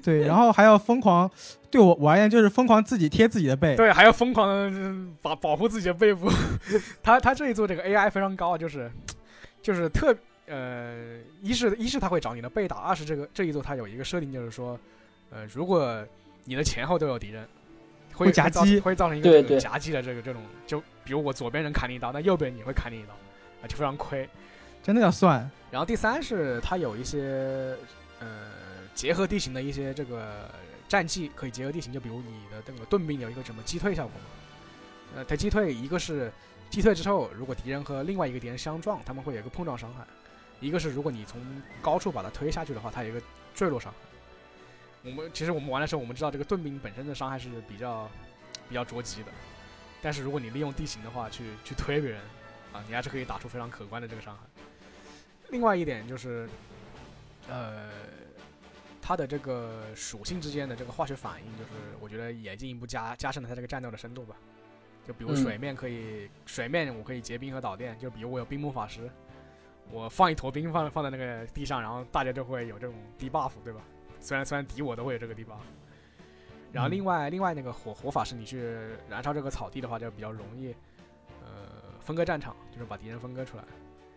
[0.00, 1.28] 对，然后还要疯狂，
[1.72, 3.74] 对我我而言就是疯狂自己贴自己的背。
[3.74, 6.30] 对，还要疯狂的保保护自己的背部。
[7.02, 8.88] 他他这一做这个 AI 非常高，就是
[9.60, 10.14] 就是特
[10.46, 14.78] 呃，一是一是他会找你的背打，二是这个这一座它有一个设定，就是说，
[15.32, 16.06] 呃，如果
[16.44, 17.44] 你的前后都有敌人，
[18.12, 23.14] 会会夹击会造成一个夹击的这个这种，就比如我左边人砍你一刀，那右边你会砍你一刀，
[23.64, 24.28] 啊，就非常亏。
[24.82, 25.50] 真的要算。
[25.70, 27.74] 然后第三是它有一些
[28.20, 28.50] 呃
[28.94, 30.50] 结合地形的一些这个
[30.86, 34.26] 战绩可以结合地形，就比如你的这个盾兵有一个什么击退效果嘛，
[35.16, 36.30] 呃，它击退一个是
[36.68, 40.04] 击退之后，如果敌人和另外一个敌人相撞，他们会有一个碰撞伤害；
[40.60, 41.40] 一个是如果你从
[41.80, 43.20] 高处把它推下去的话，它有一个
[43.54, 45.10] 坠落伤害。
[45.10, 48.08] 我们其实我们玩的时候，我们知道这个盾兵本身的伤害是比较
[48.68, 49.28] 比较着急的，
[50.02, 52.20] 但是如果你利用地形的话去去推别人
[52.74, 54.42] 啊，你还是可以打出非常可观的这个伤害。
[55.50, 56.46] 另外一点就是，
[57.48, 57.88] 呃，
[59.00, 64.34] 它的这个属性之间的这个化学反应，就是我觉得也进一步加加深了它这个战斗的深度吧。
[65.06, 69.08] 就比如嗯水面可以，水面我可以结冰和导电，就比如我有冰魔法师，
[69.90, 73.80] 我放一坨冰放放在那个地上，然后大家就会有这种 debuff，对吧？
[74.18, 75.60] 虽然虽然敌我都会有这个 debuff。
[76.72, 78.74] 然后嗯另外、另外那个火火法师，你去
[79.08, 80.74] 燃烧这个草地的话，就比较容易，呃，
[82.04, 83.64] 分割战场，就是把敌人分割出来。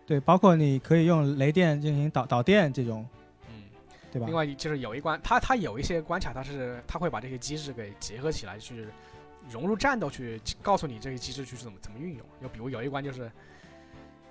[0.06, 3.06] 对，包括你可以用雷电进行导导电这种，
[3.48, 3.64] 嗯，
[4.12, 4.34] 对吧另？
[4.34, 8.86] 外就是有一关，它它有一些关卡，它是它会把这些机制给结合起来，去
[9.50, 12.26] 融入战斗，去告诉你这些机制去怎么怎么运用。
[12.40, 13.30] 就比如有一关就是，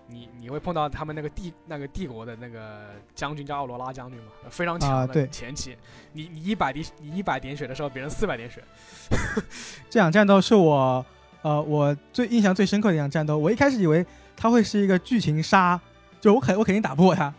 [0.08, 5.78] 你你会碰到他们那个帝那个帝国的那个将军叫奥罗拉将军嘛，非常强对前期，
[6.14, 8.64] 你你一百滴你一百点血的时候，别人四百点血，
[9.90, 11.06] 这场战斗是我
[11.48, 13.38] 呃我最印象最深刻的一场战斗。
[13.38, 14.06] 我一开始以为
[14.36, 15.80] 它会是一个剧情杀，
[16.20, 17.34] 就我肯我肯定打不过他，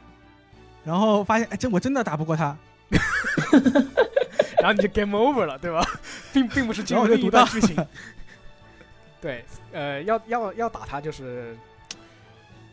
[0.82, 2.56] 然后发现哎，这我真的打不过他，
[4.62, 5.86] 然后你就 game over 了，对吧？
[6.32, 7.86] 并并不是进然后我就入另一段剧情。
[9.20, 11.54] 对，呃，要要要打他，就是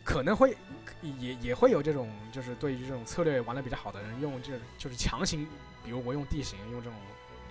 [0.02, 0.56] 可能会
[1.02, 5.46] 也也会有这种，就是对于这种策略玩的比较好的人，用这就是强行，
[5.84, 6.98] 比如我用地形，用这种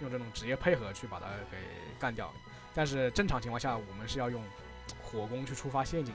[0.02, 1.58] 用这种职业配合去把它给
[2.00, 2.34] 干掉。
[2.76, 4.42] 但是正常情况下，我们是要用
[5.02, 6.14] 火攻去触发陷阱，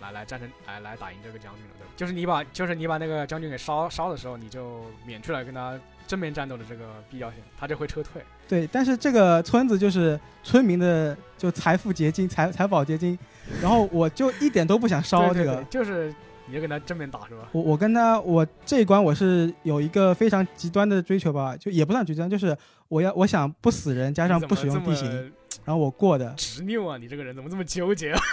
[0.00, 1.92] 来来战胜来来打赢这个将军的，对吧？
[1.96, 8.22] 就是你把就是你把那个将军给烧烧的时候，你就免去了跟他正面战斗的这个必要性，他就会撤退。
[8.48, 13.18] 对，但是这个村子就是村民的就财富结晶、财财宝结晶，
[13.60, 16.14] 然后我就一点都不想烧这个就是
[16.46, 17.48] 你就跟他正面打是吧？
[17.50, 25.32] 我我跟他，我这一关我是有一个非常极端的追求吧，就也不算极端，就是我要我想不死人，加上不使用地形，
[25.66, 26.96] 然后我过的，执拗啊！
[26.96, 28.20] 你这个人怎么这么纠结啊？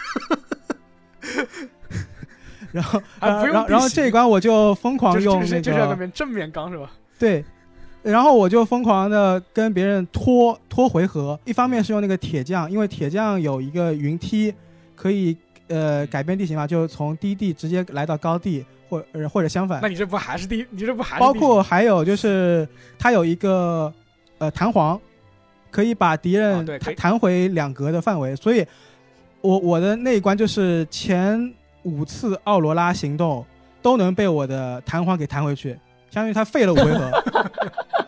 [2.72, 6.92] 然后啊不用然后然后这一关我就疯狂用那个就是要跟别人正面刚是吧？
[7.18, 7.44] 对，
[8.04, 14.54] 然后我就疯狂的跟别人拖拖回合，一方面是用那个铁匠，因为铁匠有一个云梯，
[14.96, 15.36] 可以
[15.70, 22.68] 呃改变地形嘛，就从低地直接来到高地，或呃或者相反那，你这不还是第你这不还是包括还有就是
[23.00, 23.92] 它有一个
[24.40, 25.00] 呃弹簧，
[25.74, 28.64] 可以把敌啊人弹回两格的范围，所以
[29.42, 33.44] 我我的那一关就是前五次奥罗拉行动
[33.82, 35.72] 都能被我的弹簧给弹回去，
[36.12, 37.24] 相当于他废了五回合，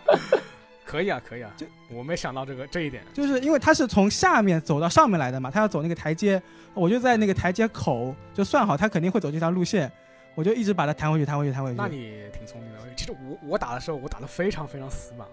[0.86, 3.02] 可以啊可以啊就，我没想到这个这一点。
[3.12, 6.40] 就是因为他是从下面走到上面来的嘛，他要走那个台阶，
[6.76, 9.92] 我就在那个台阶口就算好他肯定会走这条路线，
[10.36, 11.76] 我就一直把他弹回去，弹回去，弹回去。
[11.76, 12.78] 那你挺聪明的。
[12.96, 15.28] 其实我我打的时候，我打的非常非常死板，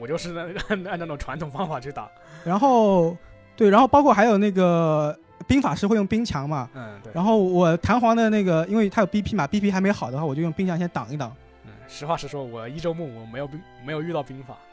[0.00, 2.08] 我就是按按 按那种传统方法去打。
[2.44, 3.16] 然后
[3.56, 7.12] 对，然后包括还有那个兵法师会用冰墙嘛，嗯，对。
[7.14, 11.34] 然后我弹簧的那个，因为它有 BP 嘛，BP 还没好的话，我就用冰墙先挡一挡。
[11.64, 14.56] 嗯，实话实说，我一周目我没有兵没有遇到兵法。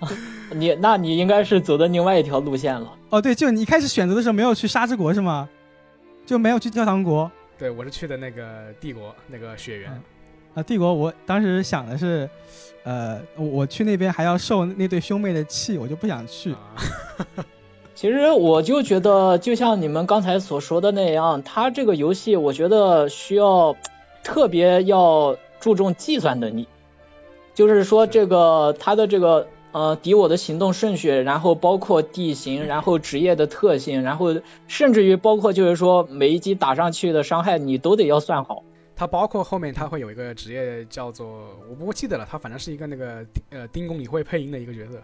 [0.00, 0.08] 哦
[0.52, 2.92] 你那你应该是走的另外一条路线了。
[3.08, 5.48] 哦，对，就你一开始选择的时候没有去沙之国是吗？
[6.26, 9.90] 就没有去教堂国对，我是去的那个帝国那个雪原。
[9.92, 10.02] 嗯
[10.56, 10.62] 啊？
[10.62, 12.28] 帝国我当时想的是，
[12.82, 16.52] 呃，我我去那边还要受那对兄妹的气，我就不想去。
[16.52, 16.58] 啊
[17.94, 23.74] 其实我就觉得，就像你们刚才所说的那样，它这个游戏我觉得需要
[24.22, 26.68] 特别要注重计算能力，
[27.54, 34.36] 就是说这个它的这个呃敌我的行动顺序，然后包括地形，然后职业的特性，然后
[34.68, 38.62] 甚至于包括就是说每一击打上去的伤害你都得要算好。
[38.98, 45.02] 它包括后面它会有一个职业叫做我不记得了，它反正是一个那个呃丁公理会配音的一个角色，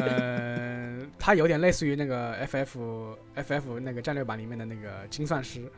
[0.00, 5.68] 呃，它有点类似于那个 FF FF 那个战略版里面的那个精算师，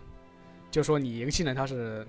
[0.70, 2.06] 就说你一个技能它是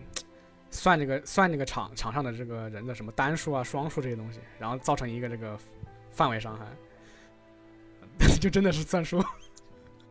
[0.70, 5.58] 算这个算这个场场上的这个人的什么单数啊、双数这些东西，然后造成一个这个
[6.12, 6.66] 范围伤害，
[8.42, 9.24] 就真的是算数。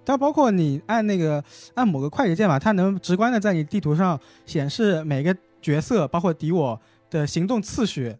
[0.04, 1.42] 它包括你按那个
[1.74, 8.16] 按某个快捷键嘛，它能直观的在你地图上显示每个角色，包括敌我的行动次序，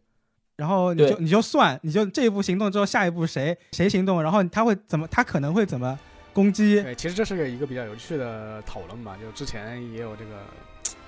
[0.57, 5.99] 然后你就你就算，你就这一步行动之后，下一步谁谁行动，然后他会怎么，他可能会怎么
[6.33, 9.16] 攻击，对，其实这是个一个比较有趣的讨论吧。
[9.21, 10.45] 就之前也有这个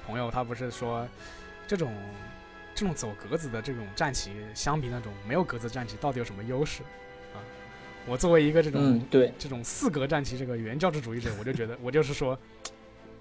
[0.07, 1.07] 朋友，他不是说
[1.67, 1.95] 这种
[2.75, 7.04] 这种走格子的这种战棋，相比那种没有格子战棋，到底有什么优势啊？
[8.07, 12.39] 我作为一个这种、嗯，对，这种四格战旗这个原教旨主义者， 我就觉得我就是说。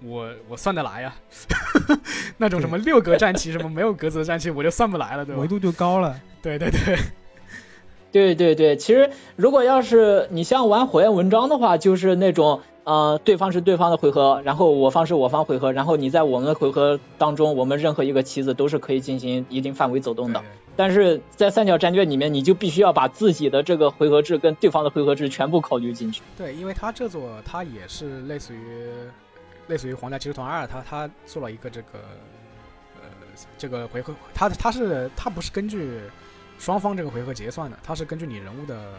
[0.04, 1.14] 我我算得来 呀，
[2.36, 5.48] 那种什么六格战旗，什么没有格子的战旗，我就算不来了，对吧维？
[5.48, 6.20] 度就高了。
[6.42, 6.98] 对对对，
[8.12, 20.40] 对 对对，其实如果要是你像玩火焰文章的话，就是那种呃，对方是对方的回合，然后我方是我方回合，然后你在我们的回合当中，我们任何一个棋子都是可以进行一定范围走动的。
[20.40, 20.46] 对
[20.76, 26.22] 但是在三角战略里面，你就必须要把自己的这个回合制跟对方的回合制全部考虑进去。
[26.36, 28.88] 对，因为它这座它也是类似于
[29.66, 31.98] 类似于皇家骑士团二，它它做了一个这个
[32.96, 33.08] 呃
[33.56, 36.00] 这个回合，它它是它不是根据
[36.58, 38.94] 双方这个回合结算的，它是根据你人物的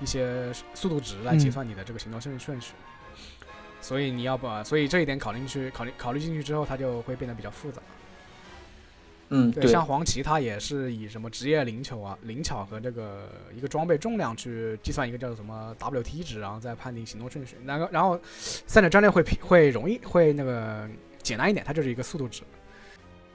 [0.00, 2.72] 一些速度值来结算你的这个行动顺顺序。
[3.80, 7.82] 所以你要把，所以这一点考虑进去，考虑考虑进去之后，它就会变得比较复杂。
[9.34, 17.56] 嗯，对，像黄旗他也是以什么职业灵巧啊、灵巧和这个一个装备重量去计算一个叫做什么 WT 值，然后再判定行动顺序。
[17.64, 20.88] 然后，然后三者战略会平会容易会那个
[21.22, 22.42] 简单一点，它就是一个速度值。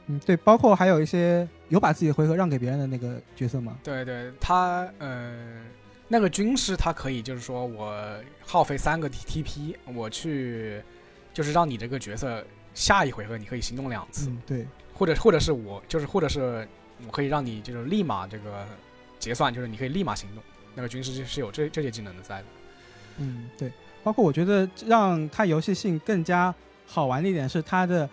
[0.06, 3.78] 嗯，对，包括还有一些有把自己的回合让给别人的那个角色吗。
[3.84, 5.62] 对对，他呃
[6.08, 7.93] 那个军师他可以就是说我
[8.45, 10.82] 耗费三个 TP，我去
[11.34, 12.41] 就是让你这个角色
[12.74, 14.66] 下一回合你可以行动两次，嗯，对，
[14.98, 16.68] 或者或者是我就是或者是
[17.06, 18.66] 我可以让你就是立马这个
[19.20, 20.43] 结算，就是你可以立马行动。
[20.74, 22.45] 那个军师是有这这些技能的在的。
[23.18, 23.72] 嗯，对，
[24.04, 26.54] 包括我觉得让它游戏性更加
[26.86, 28.10] 好玩的一点是它的，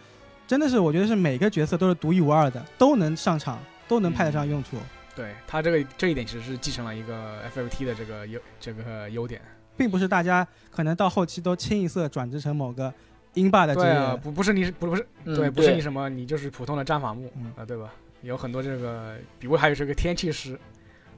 [0.47, 4.76] 真的是我觉得是每个角色都是独一无二的，都能上场，都能派得上用处，
[5.14, 9.41] 对它这个这一点其实是继承了一个 FFT 的这个优这个优点。
[9.76, 12.95] 并不是大家可能到后期都清一色转职成某个
[13.35, 17.93] 英霸的职对啊，不不是你不不是嗯对，不是你什么，你就是普通的战法木嗯啊，对吧？
[18.22, 20.59] 有很多这个，比如还有这个天气师，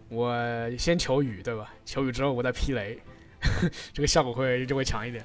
[0.08, 0.34] 我
[0.76, 1.72] 先求雨，对吧？
[1.84, 2.98] 求雨之后我再劈雷，
[3.92, 5.24] 这个效果会就会强一点。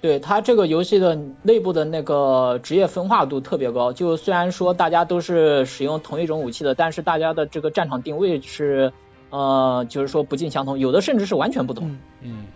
[0.00, 8.90] 对它这个游戏的内部的那个职业分化度特别高，就虽然说大家都是使用同一种武器的，但是大家的这个战场定位是，
[9.28, 11.90] 呃，就是说不尽相同，有的甚至是完全不同。
[11.90, 12.46] 嗯，嗯，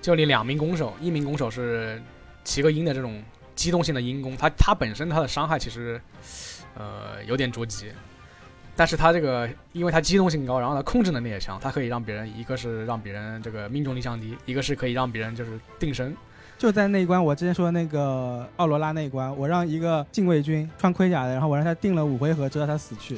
[0.00, 2.00] 就你两名攻手，一名攻手是
[2.44, 3.22] 七个音的这种
[3.54, 6.00] 机动性的音攻，它它本身它的伤害其实
[6.74, 7.90] 呃有点着急，
[8.74, 16.16] 但是它这个因为它机动性高，然后它控制能力也强，它可以让别人一个是让别人这个命中率降低，一个是可以让别人就是定身。
[16.58, 23.16] 就在那一关，我之前说的那个奥罗拉那一关，我让一个禁卫军穿盔甲的，然后我让他定了五回合，直到他死去。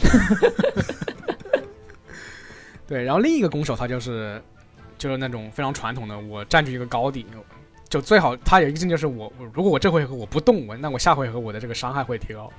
[2.89, 4.43] 对，然后另一个攻手他就是
[4.97, 7.27] 就是那种非常传统的，我占据一个高地，
[7.95, 12.51] 就最好他有一个技能就是我我如果我这回合我不动我，那我下回合我的这个伤害会提高。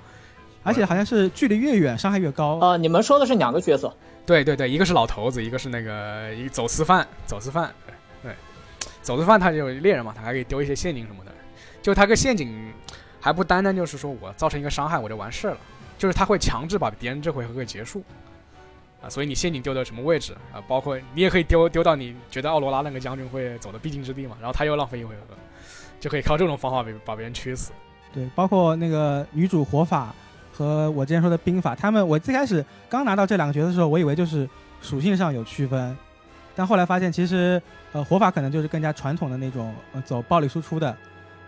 [0.64, 2.58] 而且好像是距离越远伤害越高。
[2.62, 3.94] 呃，你们说的是两个角色，
[4.26, 8.36] 对对对，一个是老头子，一个是那个一个走私犯，走私犯，对对，
[9.02, 11.32] 走私犯他就猎人嘛，他还可以丢一些陷阱什么的，
[11.82, 12.72] 就他个陷阱
[13.20, 15.58] 还不单单就是说我造成一个伤害我就完事了，
[15.98, 18.02] 就是他会强制把别人这回合给结束。
[19.06, 20.58] 啊，所以你陷阱丢到什么位置啊？
[20.68, 25.36] 包括你也可以丢丢到你觉得奥罗拉那个将军会走的必经之地嘛，然后他又浪费一回合，
[26.00, 27.72] 就可以靠这种方法把把别人驱死。
[28.12, 30.14] 对，包括那个女主火法
[30.52, 34.50] 和我之前说的兵法，他们我最开始刚拿到这两个角色的时候，我以为就是
[34.82, 35.96] 属性上有区分，
[36.56, 40.98] 但后来发现其实呃火法可能就是更加传统的那种呃走暴力输出的，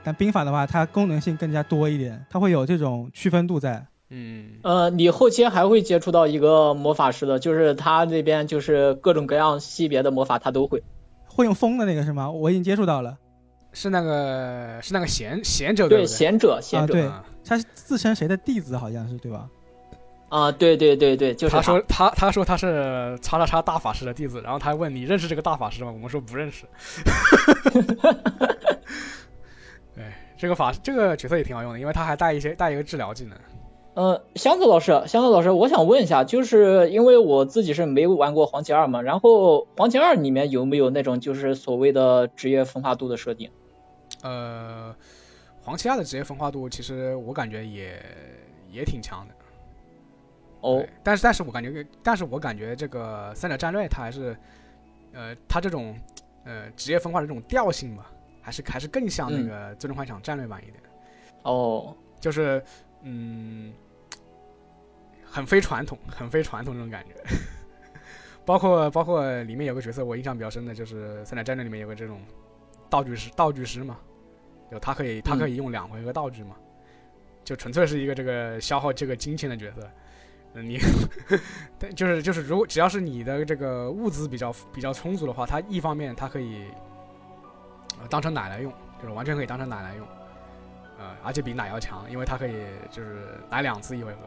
[0.03, 3.83] 但兵法的话它功能性更加多一点，它会有这种区分度在。
[4.09, 10.81] 嗯，呃，你后期还会接触到一个魔法师的，就是他那边就是各种各样系别的魔法他都会。
[11.25, 12.31] 会用风的那个是吗？
[12.31, 13.17] 我已经接触到了
[13.73, 16.05] 是那个是那个贤贤者对？
[16.05, 19.49] 贤者，贤者，他是自称谁的弟子，好像是对吧？
[20.29, 25.91] 啊，对对对对，就是他说他他说他是叉叉叉大法师的弟子，然后他问你认识这个大法师吗？
[25.91, 26.65] 我们说不认识。
[29.93, 30.05] 对，
[30.37, 33.37] 这个法这个角色也挺好用的，因为他还带一些带一个治疗技能。
[33.97, 43.49] 呃，箱子老师，箱子老师，我想问一下，就是因为我自己是没玩过黄旗二嘛，然后黄旗二里面有没有那种就是所谓的职业分化度的设定？
[44.21, 44.95] 呃，
[45.63, 47.99] 黄旗亚的职业分化度其实我感觉也
[48.71, 49.33] 也挺强的。
[50.61, 54.37] 哦，但是但是我感觉，但是我感觉这个三角战略它还是，
[55.11, 55.95] 呃，它这种
[56.45, 58.11] 呃职业分化的这种调性吧，
[58.43, 60.77] 还是还是更像那个最终幻想战略版一点，
[61.41, 62.63] 哦，就是
[63.01, 63.71] 嗯，
[65.29, 67.13] 很非传统，很非传统这种感觉。
[68.45, 72.21] 包括包括里面有个角色我印象比较深的，就是三角战争里面有个这种
[72.89, 73.97] 道具师，道具师嘛，
[74.71, 76.55] 就他可以他可以用两回合道具嘛，
[77.43, 79.89] 就纯粹是一个这个消耗这个金钱的角色。
[80.53, 80.79] 嗯，你，
[81.77, 86.63] 但就是就是，如果只要是你的这个物资比较比较充足的话，它一方面它可以，
[87.99, 88.71] 呃，当成奶来用，
[89.01, 90.07] 就是完全可以当成奶来用，
[90.97, 94.19] 呃，而且比奶要强，因为它可以就是奶两次一回合。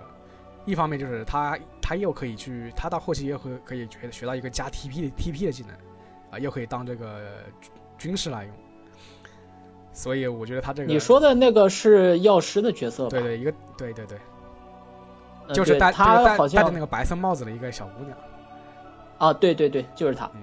[0.64, 5.72] 一方面就是他他又可以去，他到后期又会可以学学到一个加 TP 的 TP 的技能，
[6.30, 7.20] 啊、又可以当这个
[7.60, 8.52] 军军事来用。
[9.92, 13.10] 所以我觉得他这个你说的那个是药师的角色吧？
[13.10, 14.18] 对对一个对对对，
[15.48, 18.16] 呃就是戴对他戴好像戴着那个白色帽子的一个小姑娘，
[19.18, 20.30] 啊，对对对，就是他。
[20.34, 20.42] 嗯。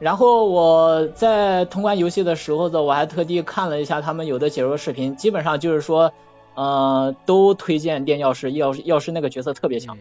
[0.00, 6.12] 然后我在通关游戏的时候呢，我还特地看了一下他们有的解说视频，基本上就是说，
[6.54, 9.96] 呃，都推荐练药师，药师药师那个角色特别强。
[9.96, 10.00] 嗯。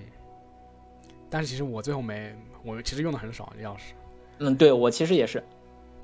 [1.29, 2.33] 但是其实我最后没，
[2.63, 3.93] 我其实用的很少钥匙。
[4.39, 5.43] 嗯，对我其实也是。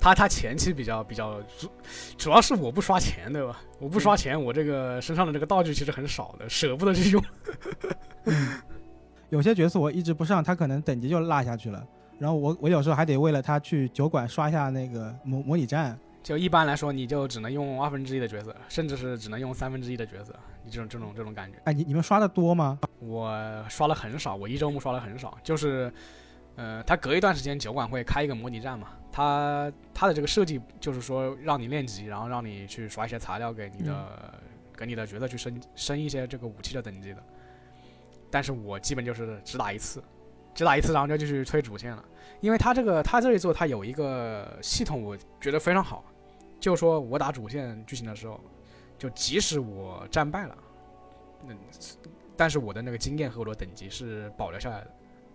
[0.00, 1.68] 他他前期比较比较主，
[2.16, 3.60] 主要是我不刷钱，对吧？
[3.78, 7.22] 我不刷钱，我这个身上的这个道具其实很少的，舍不得去用。
[9.28, 11.86] 有些角色我一直不上，他可能等级就落下去了。
[12.18, 15.98] 然后我我有时候还得为了他去酒馆刷一下那个模模拟战。
[16.22, 21.58] 就一般来说，你就只能用二分之一的角色，甚至是只能用三分之一的角色，你这种这种这种感觉。
[21.64, 22.78] 哎，你你们刷的多吗？
[22.98, 25.92] 我刷了很少，我一周目刷了很少，就是，
[26.56, 34.38] 呃，他隔一段时间酒馆会开一个模拟战嘛，他他的这个设计就是说让你练级，然后让你去刷一些材料给你的
[34.76, 37.22] 给你的角色去升升一些这个武器的等级的。
[38.30, 40.02] 但是我基本就是只打一次，
[40.54, 42.04] 只打一次，然后就继续推主线了。
[42.40, 46.04] 因为它这个它这一座它有一个系统，我觉得非常好，
[46.60, 48.38] 就说我打主线剧情的时候，
[48.98, 50.54] 就即使我战败了，
[51.48, 51.56] 嗯，
[52.36, 54.86] 但是我的那个经验和我的等级是保留下来的。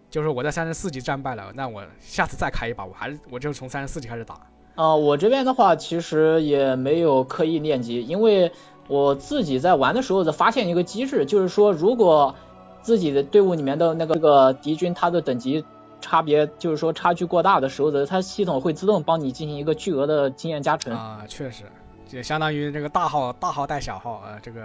[0.08, 4.40] 就是我在三十四级战败了，那我下次再开一把，我还是我就从三十四级开始打。
[4.76, 8.52] 啊、我这边的话其实也没有刻意练级，因为
[8.88, 12.36] 我自己在玩的时候的发现一个机制，就是说如果
[12.82, 15.66] 自己的队伍里面的那个那个敌军他的等级
[16.06, 20.94] 差别，就是说差距过大的时候的，它系统会自动帮你进行一个巨额的经验加成。
[20.94, 21.64] 啊，确实，
[22.12, 24.62] 也相当于这个大号大号带小号，呃，这个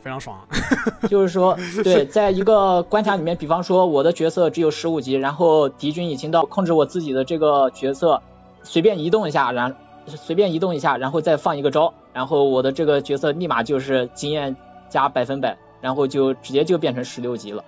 [0.00, 0.38] 非常爽。
[1.10, 8.22] 就是说，对，在一个关卡里面，比方说我的角色只有十五级，然后敌军已经到控制我自己的这个角色，
[8.62, 9.74] 随便移动一下，然
[10.06, 14.54] 随便移动一下，然后再放一个招，然后我的这个角色立马就是经验
[14.88, 17.64] 加百分百，然后就直接就变成十六级了。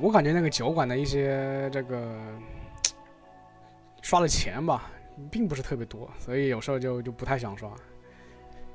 [0.00, 2.16] 我感觉那个酒馆的一些这个
[4.02, 4.90] 刷的钱吧，
[5.30, 7.70] 并不是特别多，所以有时候就就不太想刷。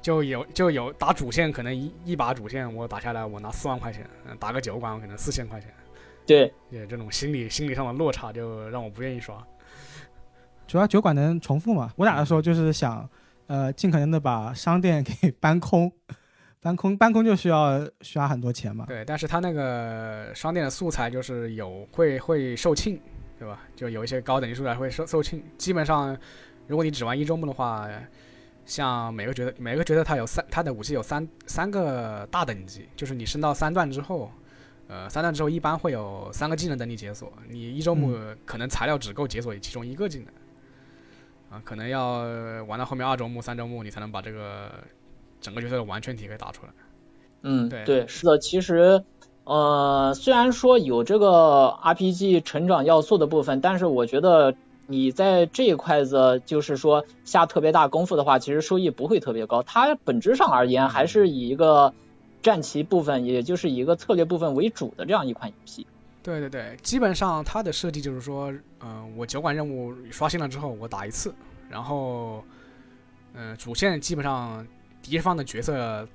[0.02, 5.74] 就有就有打主线，可能一一把主线我打下来，我拿四万块钱，嗯打个酒馆我可能四千块钱，
[6.28, 9.36] 对，也这种心理心理上的落差就让我不愿意刷。
[10.68, 11.92] 主要酒馆能重复嘛。
[11.96, 13.10] 我打的时候就是想，
[13.48, 15.92] 呃，尽可能的把商店给 搬空，
[16.66, 18.86] 搬空搬空就需要需要很多钱嘛。
[18.88, 23.00] 对，但是他那个商店的素材就是有会会售罄，
[23.38, 23.62] 对吧？
[23.76, 25.44] 就有一些高等级素材会售售罄。
[25.60, 26.18] 基本上，
[26.66, 27.88] 如果你只玩一周目的话，
[28.66, 34.32] 像每个角色每个角色他有三，他的武器有三三个大等级，就是你升到三段之后，
[34.88, 37.32] 呃，三段之后一般会有三个技能等你解锁。
[37.48, 40.28] 你一周目可能材料只够解锁其中一个技能，
[41.52, 42.24] 啊，可能要
[42.64, 44.72] 玩到后面二周目、三周目，你才能把这个
[45.46, 46.72] 整个角色的完全体给打出来。
[47.44, 49.04] 嗯，对对，是的，其实，
[49.44, 54.56] 呃，虽然说有这个 RPG 成长要素的部分，但是我觉得
[54.88, 59.62] 你在这一块子就是说下特别大功夫的话，其实收益不会特别高。
[59.62, 61.94] 它本质上而言还是以一个
[62.42, 65.86] 战棋部分，也就是以一个策略部分为主的这样一款游戏。
[66.24, 71.32] 对对对，基本上它的设计就是说，嗯、我酒馆任务刷新了之后，我打一次，
[71.70, 72.44] 然后，
[73.36, 74.66] 嗯、主线基本上
[75.06, 76.08] 敌方的角色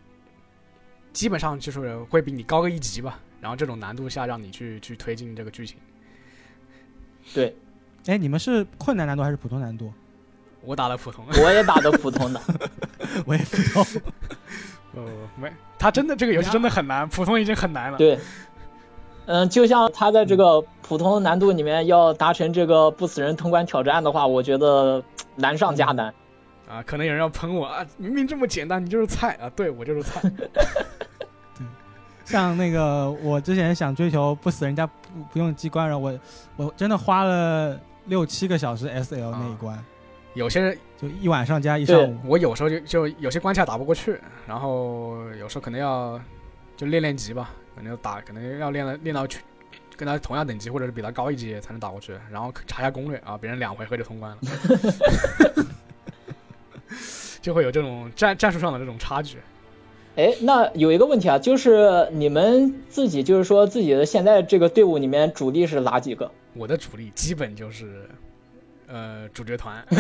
[1.13, 5.77] 基本上就是会比你高个一级吧，然后这种难度下让你去去推进这个剧情。
[7.33, 7.55] 对，
[8.07, 9.93] 哎，你们是困难难度还是普通难度？
[10.63, 12.41] 我打的普通，我也打的普通的。
[13.25, 14.03] 我也不懂。
[14.97, 15.05] 呃，
[15.37, 17.97] 没，他真的这个游戏真的很难，普通已经很难了。
[17.97, 18.19] 对，
[19.27, 25.03] 嗯，就像他在这个普通难度里面要达成这个不死人通关挑战的话，我觉得
[25.37, 26.13] 难上加难。
[26.71, 29.51] 啊，可能有人要喷我啊，明明这么简单，你就是菜啊！
[29.57, 30.23] 对我就是菜。
[32.25, 34.93] 像那个我之前想追求不死人家不
[35.33, 36.19] 不用机关然后，我
[36.55, 39.77] 我真的花了六七个小时 S L 那一关，
[40.35, 42.17] 有些人就一晚上加一上午。
[42.25, 44.17] 我有时候就就有些关卡打不过去，
[44.47, 46.21] 然后有时候可能要
[46.77, 49.41] 就练练级吧，可能要打，可能要练了练到去
[49.97, 54.39] 跟他同样等级或者是比他高一级才能打过去，然后查一下攻略啊，别人两回合就通关了，
[57.41, 59.39] 就会有这种战战术上的这种差距。
[60.17, 66.31] 哎，那有一个问题啊，就是你们自己就是说自己的现在这个队伍里面主力是哪几个？
[66.55, 68.09] 我的主力基本就是
[68.89, 69.87] 呃主角团。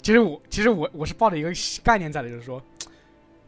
[0.00, 1.50] 其实我其实我我是抱着一个
[1.82, 2.62] 概念在的，就是说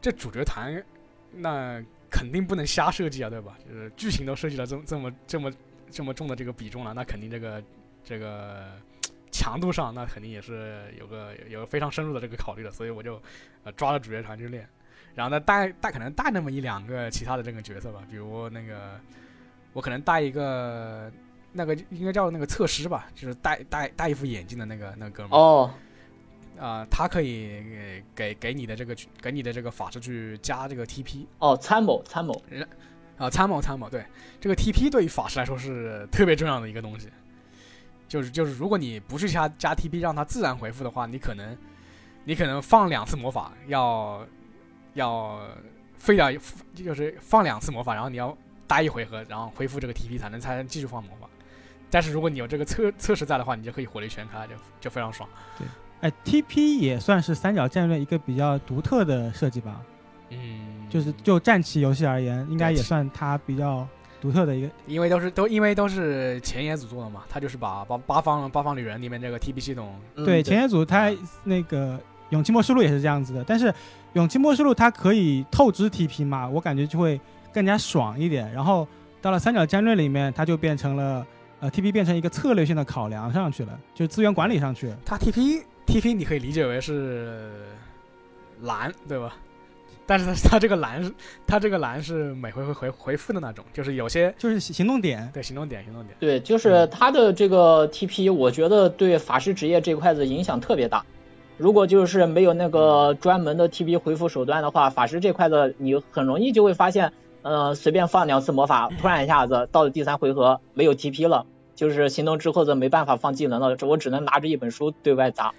[0.01, 0.85] 这主角团
[1.33, 1.81] 那
[2.11, 3.57] 肯定不能瞎设计啊，对吧？
[3.67, 5.53] 就是剧情都设计了这么这么这么
[5.91, 7.63] 这么重的这个比重了，那肯定这个
[8.05, 8.67] 这个
[9.31, 13.21] 强度上那肯定也是有个有个非常深入的这个考虑的，所以我就
[13.65, 14.69] 呃抓了主角团去练，
[15.15, 19.01] 然后呢带带可能带那么一两个其他的这个角色吧，比如那个
[19.73, 21.11] 我可能带一个
[21.53, 25.37] 那个应该叫那个测师吧，就是戴戴戴一副眼镜的那个那个哥们儿。
[25.37, 25.75] 哦，
[26.59, 27.63] 啊、他可以
[28.15, 32.43] 给给给你的这个给你的这个法师去加这个 TP 哦，参谋参谋，
[33.17, 34.05] 啊、参谋参谋，对。
[34.41, 37.09] 这个 TP 对于法师来说是特别重要的一个东西，
[38.11, 41.57] 就是就是如果你不去加加 TP 让它自然回复的话，你可能
[42.25, 44.27] 你可能放两次魔法要
[44.95, 45.41] 要
[45.97, 46.29] 费掉
[46.75, 48.37] 就是放两次魔法，然后你要
[48.67, 51.29] 待一回合，然后恢复这个 TP 才能才能继续放魔法。
[51.89, 55.29] 但是如果你有这个测测试在的话，你就可以火力全开，就就非常爽。
[55.57, 55.67] 对
[56.01, 59.81] 哎，T P 也算是三角战略一个比较独特的设计吧，
[60.31, 63.87] 嗯，就是就战棋游戏而言，应该也算它比较
[64.21, 64.69] 独特的一个。
[64.87, 71.11] 因为都是都因为都是前野组做的嘛，他就是把八八方八方旅人里面这个 TP 系统，嗯对，前野组他
[71.45, 71.99] 那个
[72.31, 73.73] 勇气末世录也是这样子的，但是
[74.13, 77.21] 勇气末世录它可以透支 TP 嘛，我感觉就会
[77.53, 78.53] 更加爽一点。
[78.53, 78.87] 然后
[79.23, 81.27] 到了三角战略里面，它就变成了
[81.61, 84.93] 呃 TP 变成一个策略性的考量上去了，就是资源管理上去。
[85.05, 87.51] 它 TP TP 你可以理解为是
[88.63, 89.37] 蓝，对吧？
[90.11, 91.13] 但是它它这个蓝是
[91.47, 96.17] 它这个蓝是每回会回回复的那种，就是有些就是行动点，对行动点行动点。
[96.19, 101.07] 对，就是它的这个 TP，我觉得对法师职业这块的影响特别大。
[101.59, 111.47] 如果就是没有那个专门的 TP 回复手段的话，法师这块的你很容易就会发现，呃，随便放两次魔法，突然一下子到了第三回合没有 TP 了，
[111.77, 115.55] 就是行动之后的没办法放技能了，这我只能拿着一本书对外砸。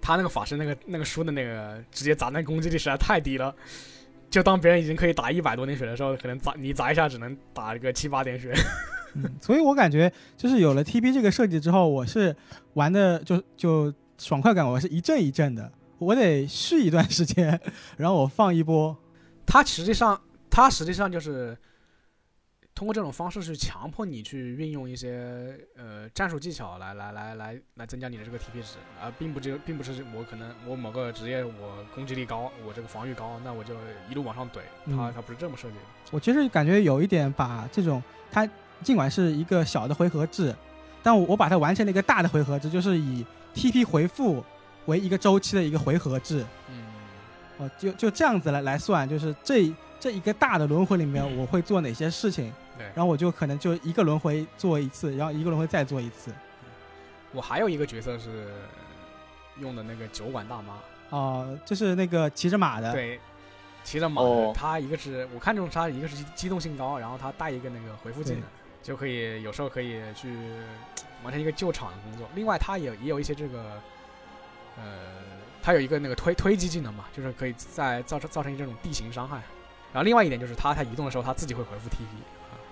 [0.00, 3.52] 他那个法师那个那个书的那个直接砸那攻击力实在太低了，
[4.30, 8.52] 就当别人已经可以打一百多点血的时候，可能砸你砸一下只能打一个七八点血。
[9.14, 12.34] 嗯，所以我感觉就是有了 TB 这个设计之后，我是
[12.74, 13.92] 玩的就就。
[14.18, 17.60] 爽快感我是一阵一阵的，我得续一段时间，
[17.98, 18.96] 然后我放一波。
[19.44, 20.18] 它实际上，
[20.48, 21.54] 它实际上就是
[22.76, 33.74] 通过这种方式去强迫你去运用一些呃战术技巧来来来来来增加你的这个 TP 值，而并不就并不是我可能我某个职业我攻击力高，我这个防御高，那我就
[34.10, 34.58] 一路往上怼。
[34.94, 35.80] 它它不是这么设计的。
[36.10, 38.46] 我其实感觉有一点把这种它
[38.82, 40.54] 尽管是一个小的回合制，
[41.02, 43.26] 但我把它完成了一个大的回合制，就是以。
[43.56, 44.44] TP 回复
[44.84, 46.84] 为一个周期的一个回合制，嗯，
[47.56, 56.32] 哦，就就这样子来来算，就是这这一个大的轮回里面我会做哪些事情，对，然后我就可能就一个轮回做一次，然后一个轮回再做一次。
[57.32, 58.52] 我还有一个角色是
[59.58, 60.74] 用的那个酒馆大妈，
[61.10, 63.20] 哦，就是那个骑着马的，对，
[63.84, 64.22] 骑着马，
[64.54, 68.42] 他一个是我看中他，一个是机动性高，然后他带一个那个回复技能，
[68.82, 70.36] 就可以有时候可以去。
[71.24, 72.28] 完成一个救场的工作。
[72.34, 73.80] 另外，他也也有一些这个，
[74.76, 74.84] 呃，
[75.62, 79.36] 他有一个那个推推击技能嘛，就是可以在造成造成这种地形伤害。
[79.92, 82.04] 然后另外一点就是，他他移动的时候，他自己会回复 TP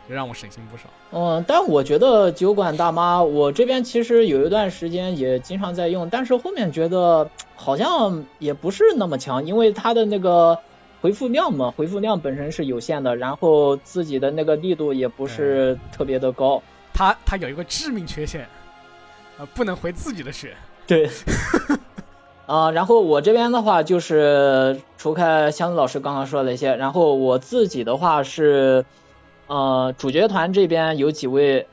[0.09, 0.85] 让我省心不少。
[1.13, 10.59] 嗯，但我觉得酒馆大妈，我这边其实有一段时间也经常在用，但是后面觉得好像也不是那么强，因为它的那个
[11.01, 16.63] 回复量嘛，回复量本身是有限的，然后自己的那个力度也不是特别的高。
[16.93, 18.47] 他他有一个致命缺陷，
[19.39, 20.55] 呃，不能回自己的血。
[20.87, 21.11] 对，
[22.47, 28.85] 啊，然后我这边的话就是，除开箱子老师刚刚说的那些，然后我自己的话是，
[29.47, 31.67] 呃，主角团这边有几位，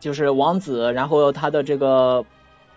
[0.00, 2.24] 就是王子，然后他的这个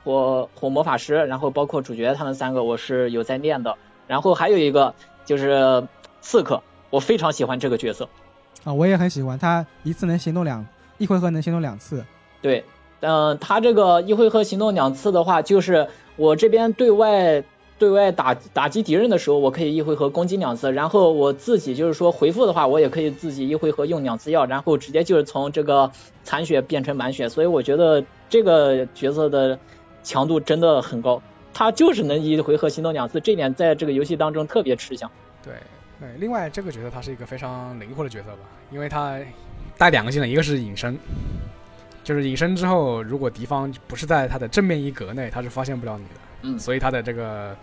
[0.04, 3.76] 火火魔法师，然后包括主角他们三个，我是有在练的。
[4.08, 4.94] 然后还有一个
[5.26, 5.88] 就是
[6.22, 8.08] 刺客，我非常喜欢这个角色。
[8.64, 10.66] 啊，我也很喜欢，他一次能行动两。
[10.98, 12.06] 一回合能行动两次，
[12.44, 12.64] 对，
[13.00, 17.44] 嗯，他这个一回合行动两次的话，就是我这边对外
[17.82, 25.92] 对外打打击敌人的时候，我可以一回合攻击两次，然后我自己就是说回复的话，我也可以自己一回合用两次药，然后直接就是从这个
[26.24, 29.58] 残血变成满血，所以我觉得这个角色的
[30.04, 31.24] 强度真的很高，
[31.56, 35.10] 他就是能一回合行动两次，这点在这个游戏当中特别吃香。
[35.44, 35.56] 对
[36.00, 38.40] 对，另外这个角色他是一个非常灵活的角色吧，
[38.72, 39.20] 因为他。
[39.78, 40.96] 带两个技能，一个是隐身，
[42.04, 46.12] 就是隐身之后，如果敌方不是在他的正面一格内，他是发现不了你的。
[46.44, 47.56] 嗯，所以他的这个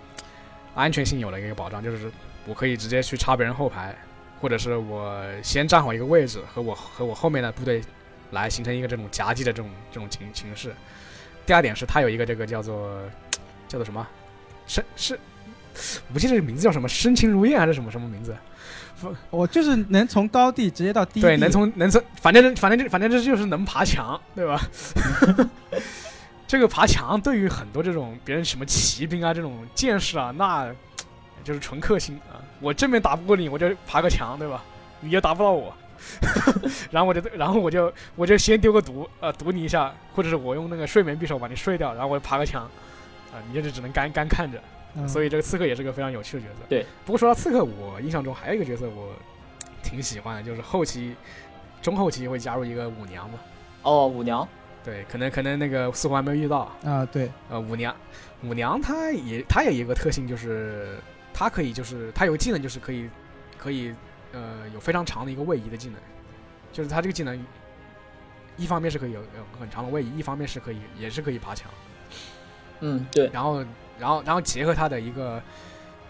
[0.74, 2.10] 安全性有了一个保障，就是
[2.46, 3.96] 我可以直接去插别人后排，
[4.40, 7.82] 或者是我先站好一个位置，和我和我后面的部队
[8.30, 10.72] 来形成一个这种夹击的这种这种情形势。
[11.46, 13.02] 第二点是，它有一个这个叫做
[13.66, 14.06] 叫做什么，
[14.66, 15.18] 是是，
[16.08, 18.36] 我不记得这个名字叫什么，深情如燕还是什么什么名字？
[19.30, 24.60] 我就是能从高地直接到低，对，能从能从，反正反正就反正这就是能爬墙，对吧？
[26.49, 30.74] 这个爬墙对于很多这种别人什么骑兵啊这种剑士啊，那
[31.44, 32.42] 就是纯克星啊。
[32.59, 34.64] 我正面打不过你，我就爬个墙，对吧？
[35.01, 35.72] 你也打不到我，
[36.90, 42.64] 然后我就然后我就我就先丢个毒呃，毒你一下，或者是我用那个睡眠匕首把你睡掉，然后我爬个墙
[43.30, 44.59] 啊，你就只能干干看着。
[45.07, 46.64] 所以这个刺客也是个非常有趣的角色。
[46.68, 49.12] 对，不过说到刺客，我印象中还有一个角色我
[49.82, 51.14] 挺喜欢的，就是后期、
[51.82, 53.38] 中后期会加入一个舞娘嘛。
[53.82, 54.49] 哦，舞娘。
[54.89, 57.05] 对，可能可能那个似乎还没有遇到啊。
[57.05, 57.95] 对，呃，舞娘，
[58.43, 60.99] 舞娘她也她也有一个特性，就是
[61.34, 63.11] 她可以就是她有个技能，就是可以
[63.59, 63.95] 可以
[64.32, 65.97] 呃有非常长的一个位移的技能，
[66.72, 67.39] 就是她这个技能
[68.57, 71.70] 一方面是可以有有很长的位移，一方面是可以也是可以爬墙。
[72.80, 73.28] 嗯，对。
[73.32, 73.62] 然后。
[74.01, 75.43] 然后，然后结合她的一个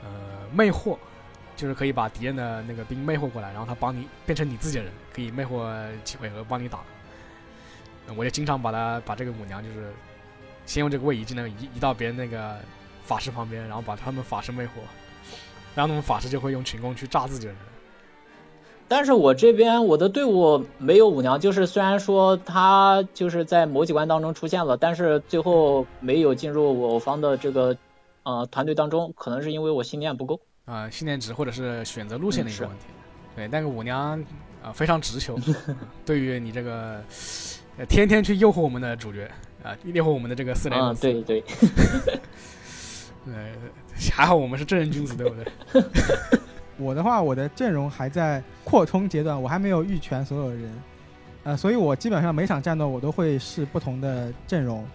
[0.04, 0.10] 呃
[0.52, 0.98] 魅惑，
[1.56, 5.74] 就是可以把敌人的那个兵魅惑过来，然后他帮你变成你自己的人，可以魅惑
[6.04, 6.80] 几回合帮你打。
[8.16, 9.92] 我就经常把他把这个母娘就是
[10.66, 12.56] 先用这个位移技能移移到别人那个
[13.04, 14.70] 法师旁边，然后把他们法师魅惑，
[15.74, 17.62] 然后他们法师就会用群攻去炸自己的人。
[18.90, 27.76] 但是我这边我的队伍没有舞娘，就是虽然说他就是在某几关当中出现了，但是最后没有进入我方的这个
[28.22, 30.40] 呃团队当中，可能是因为我信念不够。
[30.64, 32.84] 啊、信念值或者是选择路线的一个问题。
[33.36, 34.18] 对，那个舞娘
[34.62, 35.38] 啊、非常直球，
[35.68, 37.02] 嗯对于你这个呃
[37.86, 39.30] 天天去诱惑我们的主角
[39.62, 41.44] 啊、诱惑我们的这个四雷嗯，诺斯，对对，
[43.26, 43.50] 呃，
[44.12, 45.82] 还好我们是正人君子，对不对？
[46.78, 50.82] 我的话，我的阵容还在扩充阶段，我还没有预全所有人，
[51.42, 54.86] 呃，所以我基本上每场战斗我都会试不同的阵容，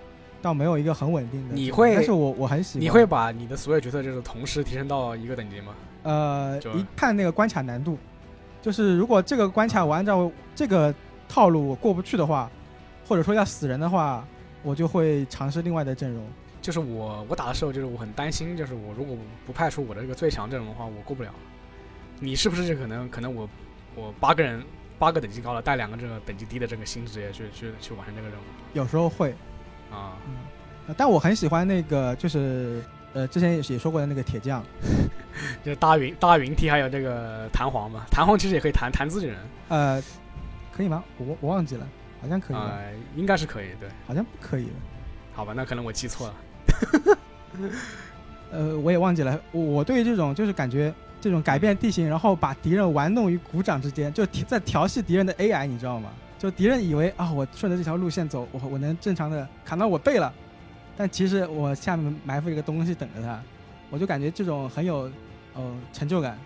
[0.41, 1.53] 倒没有一个很稳定的。
[1.55, 2.81] 你会但是我我很喜欢。
[2.81, 5.75] 你会把你的所有角色就是同时提升到一个等级吗？
[6.03, 7.97] 呃，一看那个关卡难度，
[8.61, 10.93] 就是如果这个关卡我按照这个
[11.27, 12.49] 套路我过不去的话，
[13.07, 14.25] 或者说要死人的话，
[14.61, 16.23] 我就会尝试另外的阵容。
[16.61, 21.29] 就是我我打的时候，就是我很担心，就是我如果不派出我的这个最强阵容的话，我过不了。
[22.19, 23.49] 你是不是就可能可能我
[23.95, 24.63] 我八个人
[24.97, 28.43] 八个等级高了带两个这个等级低的这个新职业去去去完成这个任务
[28.73, 29.35] 有时候会，
[29.91, 30.13] 啊？
[30.95, 32.81] 但我很喜欢那个，就是
[33.13, 34.63] 呃，之前也也说过的那个铁匠，
[35.65, 39.37] 就是大云大云梯还有这个弹簧嘛，弹簧其实也可以弹弹自己人，
[39.67, 40.01] 呃，
[40.71, 41.03] 可以吗？
[41.17, 41.85] 我我忘记了，
[42.23, 44.67] 好像可以吧，呃，应该是可以，对，好像不可以。
[45.33, 46.35] 好吧，那可能我记错了。
[48.49, 49.37] 呃，我也忘记了。
[49.51, 56.09] 我我对于这种就是感觉这种改变地形，然后把敌人玩弄于股掌之间，就在调戏敌人的 AI，你知道吗？
[56.39, 60.31] 就敌人以为啊，我顺着这条路线走，我我能正常的砍到我背了，
[60.95, 63.37] 但其实我下面埋伏一个东西等着他，
[63.89, 65.11] 我就感觉这种很有
[65.55, 65.61] 呃
[65.91, 66.39] 成就感。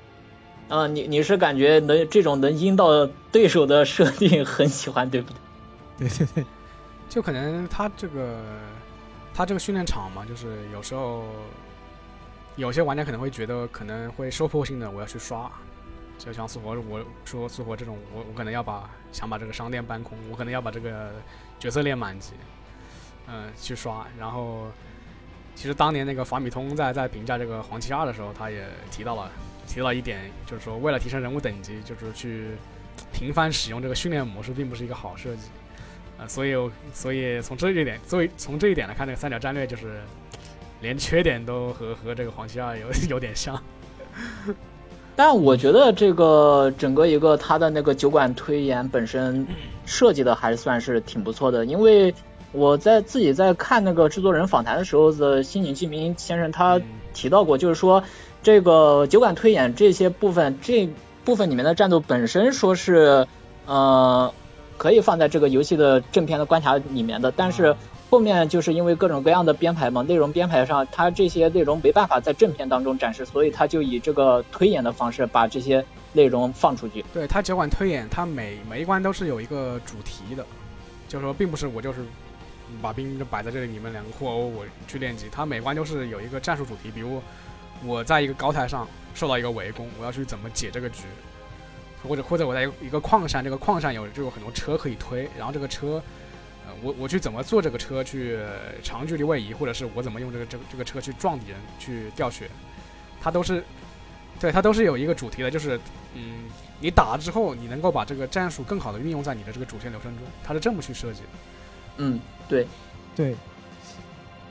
[0.70, 5.38] 呃，你你是感觉能这种能阴到对手的设定很喜欢，对不对？
[6.00, 6.46] 对对对，
[7.10, 8.40] 就可能他这个
[9.34, 11.26] 他这个训练场嘛，就是有时候
[12.56, 15.52] 有些玩家可能会觉得可能会收破性的，我要去刷，
[16.18, 21.12] 就像苏活，我说苏活这种，我我可能要把想把这个商店搬空，我可能要把这个
[21.60, 22.34] 角色练满级，
[23.28, 24.06] 嗯，去刷。
[24.20, 24.68] 然后
[25.56, 29.32] 其实当年那个法米通在在评价这个黄七二的时候，他也提到了
[29.68, 32.56] 提到一点，就是说为了提升人物等级，就是去
[33.12, 35.50] 频繁使用这个训练模式，并不是一个好设计。
[36.20, 40.02] 啊、所以我所以从这一点，作为从这一点来看，这个三角战略就是
[40.82, 43.62] 连缺点都和和这个黄七二有 有点像。
[45.16, 49.48] 但我觉得这个整个一个他的那个酒馆推演本身
[49.86, 52.14] 设计的还是算是挺不错的，因为
[52.52, 58.04] 我在自己在看那个制作人访谈的时候的新井纪明先生他嗯提到过，就是说
[58.44, 60.88] 这个酒馆推演这些部分这
[61.26, 63.28] 部分里面的战斗本身说是
[63.66, 64.32] 呃
[64.78, 67.76] 可以放在这个游戏的正片的关卡里面的，但是
[68.10, 77.04] 后面就是因为各种各样的编排嘛，内容编排上它这些内容没办法在正片当中展示，所以他就以这个推演的方式把这些内容放出去。
[77.14, 80.46] 对它酒馆推演，它每每一关都是有一个主题的，
[81.08, 82.00] 就是说并不是我就是
[82.82, 85.28] 把兵就摆在这里，你们两个互殴，我去练级。
[85.32, 87.22] 它每关都是有一个战术主题，比如
[87.86, 91.04] 我在一个高台上受到一个围攻，我要去怎么解这个局，
[92.04, 96.02] 或者或者我在一个矿山，这个矿山有就有很多车可以推，然后这个车。
[96.68, 102.50] 呃，我我去怎么坐这个车去呃长距离位移，或者是我怎么用这个这个这个车去撞敌人去掉血，
[103.22, 103.64] 它都是，
[104.38, 105.80] 对它都是有一个主题的，就是
[106.14, 106.44] 嗯，
[106.82, 111.28] 你打了之后，你能够把这个战术更好的运用在你的这个主线流程中，它是这么去设计的。
[112.00, 112.20] 嗯，
[112.50, 112.68] 对，
[113.16, 113.34] 对，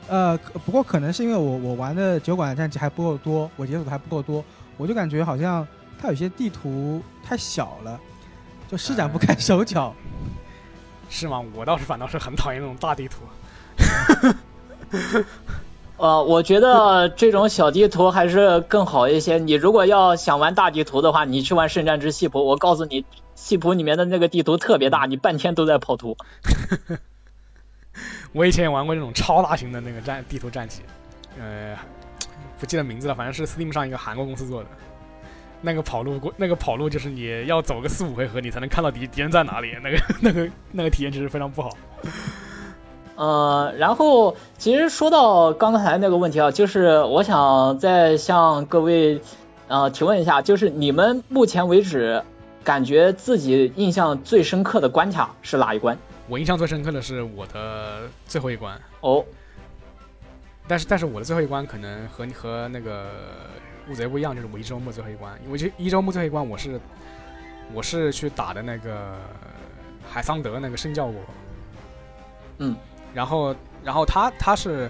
[0.07, 0.35] 呃，
[0.65, 4.43] 不过可能是因为我我玩的酒馆战绩还不够多，我解锁的还不够多，
[4.75, 5.67] 我就感觉好像
[6.01, 7.99] 它有些地图太小了，
[8.69, 9.93] 就施展不开手脚。
[11.09, 11.41] 是吗？
[11.55, 13.21] 我倒是反倒是很讨厌那种大地图。
[15.95, 19.37] 呃，我觉得这种小地图还是更好一些。
[19.37, 26.17] 你如果要想玩大地图的话，你去玩《圣战之系谱》，我告诉你，系谱里面的那个地图特别大，你半天都在跑图。
[28.33, 30.81] 我以前也玩过这种超大型的那个战地图战棋，
[31.39, 31.75] 呃，
[32.59, 34.69] 不记得名字了，反正是 Steam 上一个韩国公司做的。
[35.61, 39.75] 那个跑路过，那个跑路就是你要走个四五回合，你才能看到敌敌人在哪里。
[39.83, 41.69] 那个 那个那个体验其实非常不好。
[43.15, 49.19] 呃，然后其实说到刚才那个问题啊，就是我想再向各位
[49.67, 52.21] 呃提问一下，就是你们目前为止
[52.63, 55.97] 感觉自己印象最深刻的关卡是哪一关？
[56.27, 59.25] 我印象最深刻的是我的最后一关，哦，
[60.67, 63.05] 但是但是我的最后一关可能和你和那个
[63.89, 66.79] 乌贼不一样，就是我一周目最后一关，因为这一周目最后一关我是
[67.73, 69.17] 我是去打的那个
[70.09, 71.21] 海桑德那个圣教国，
[72.59, 72.75] 嗯，
[73.13, 74.89] 然后然后他他是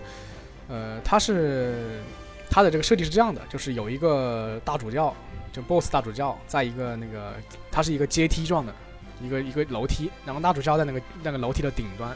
[0.67, 2.01] 呃，他是
[2.49, 5.13] 他的这个设计是这样的，就是有一个大主教，
[5.51, 7.33] 就 BOSS 大主教，在一个那个
[7.71, 8.73] 它是一个阶梯状的
[9.21, 12.15] 一个一个楼梯，然后大主教在那个那个楼梯的顶端，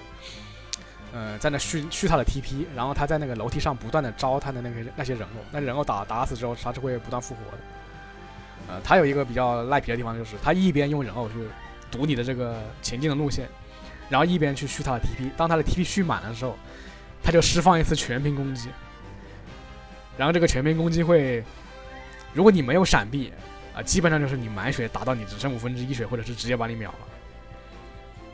[1.14, 7.57] 呃，在那续续他的 TP，然后他在那个楼梯上不断的招他的那个那些人偶，那人偶打打死之后，他是会不断复活的。
[8.70, 11.36] 呃，他有一个比较赖皮的地方，就是他一边用人偶去
[11.91, 13.49] 堵你的这个前进的路线，
[14.07, 15.30] 然后一边去续他的 TP。
[15.36, 16.55] 当他的 TP 续满的时候，
[17.22, 18.70] 他就释放一次全屏攻击，
[20.18, 21.43] 然后这个全屏攻击会，
[22.34, 23.34] 如果你没有闪避，
[23.76, 27.07] 啊、基本上就是你满血打到你只剩五分之一血，或者是直接把你秒了。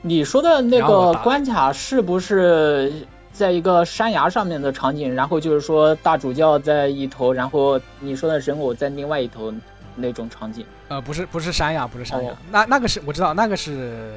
[0.02, 2.92] 你说的那个关卡是不是
[3.32, 5.14] 在一个山崖上面的场景？
[5.14, 9.54] 然后就是说大主教在一头，然后你说的人偶在另外一头
[9.96, 10.66] 那种场景？
[10.88, 14.14] 呃，不是不是山崖，不是山崖，哦那那个是我知道，那个是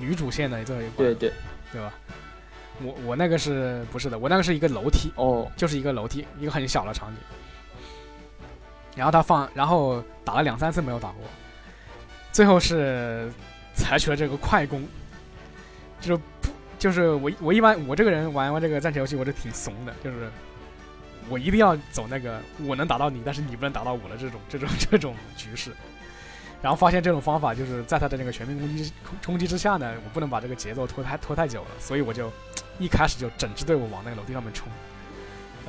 [0.00, 1.32] 女主线的这一关，对对，
[1.72, 1.92] 对吧？
[2.82, 4.18] 我我那个是不是的？
[4.18, 7.16] 我那个是一个楼梯，哦，就是一个楼梯，一个很小的场景。
[8.96, 11.22] 然后他放，然后打了两三次没有打过，
[12.32, 13.30] 最后是
[13.74, 14.82] 采取了这个快攻，
[16.00, 20.28] 就是不就是我我一般我这个人玩玩这个战棋游戏我就挺怂的，就是
[21.28, 25.72] 我一定要走那个我能打到你，但是你不能打到我的这种这种这种局势。
[26.60, 32.32] 然后发现这种方法就是在他的那个全面攻击冲击之下呢，我不能把这个节奏拖太拖太久了，所以我就
[32.80, 34.68] 一开始就整支队伍往那个楼梯上面冲。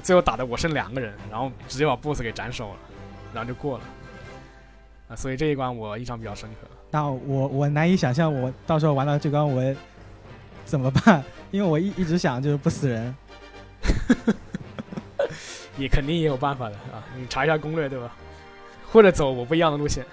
[0.02, 2.78] 最后打的我剩两个人，然后直接把 BOSS 给斩首了，
[3.34, 3.84] 然后就过了。
[5.10, 6.68] 啊，所以这一关我印象比较深刻。
[6.90, 9.62] 那我我难以想象，我到时候玩到这关我
[10.70, 11.24] 怎么办？
[11.52, 13.16] 因为我一一直想就是不死人。
[15.78, 18.16] 也肯定也有办法的啊，你查一下攻略对吧？
[18.92, 20.06] 或者走我不一样的路线。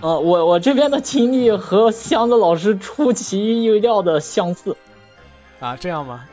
[0.00, 4.76] 呃，我我这边的经历和箱子老师出其意料的相似。
[5.60, 6.24] 啊，这样吗？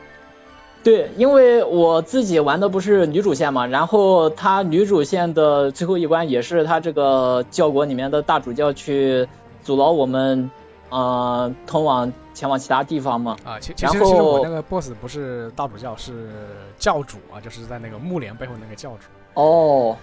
[0.82, 9.28] 对，因为我自己玩的不是女主线嘛，然后她女主线的最后一关也是她这个教国里面的大主教去
[9.62, 10.50] 阻挠我们，
[10.92, 13.34] 呃，通往前往其他地方嘛。
[13.44, 16.28] 啊，其其然实其实我后那个 BOSS 不是大主教，是
[16.78, 19.06] 教主啊，就是在那个木莲背后那个教主。
[19.34, 19.96] 哦，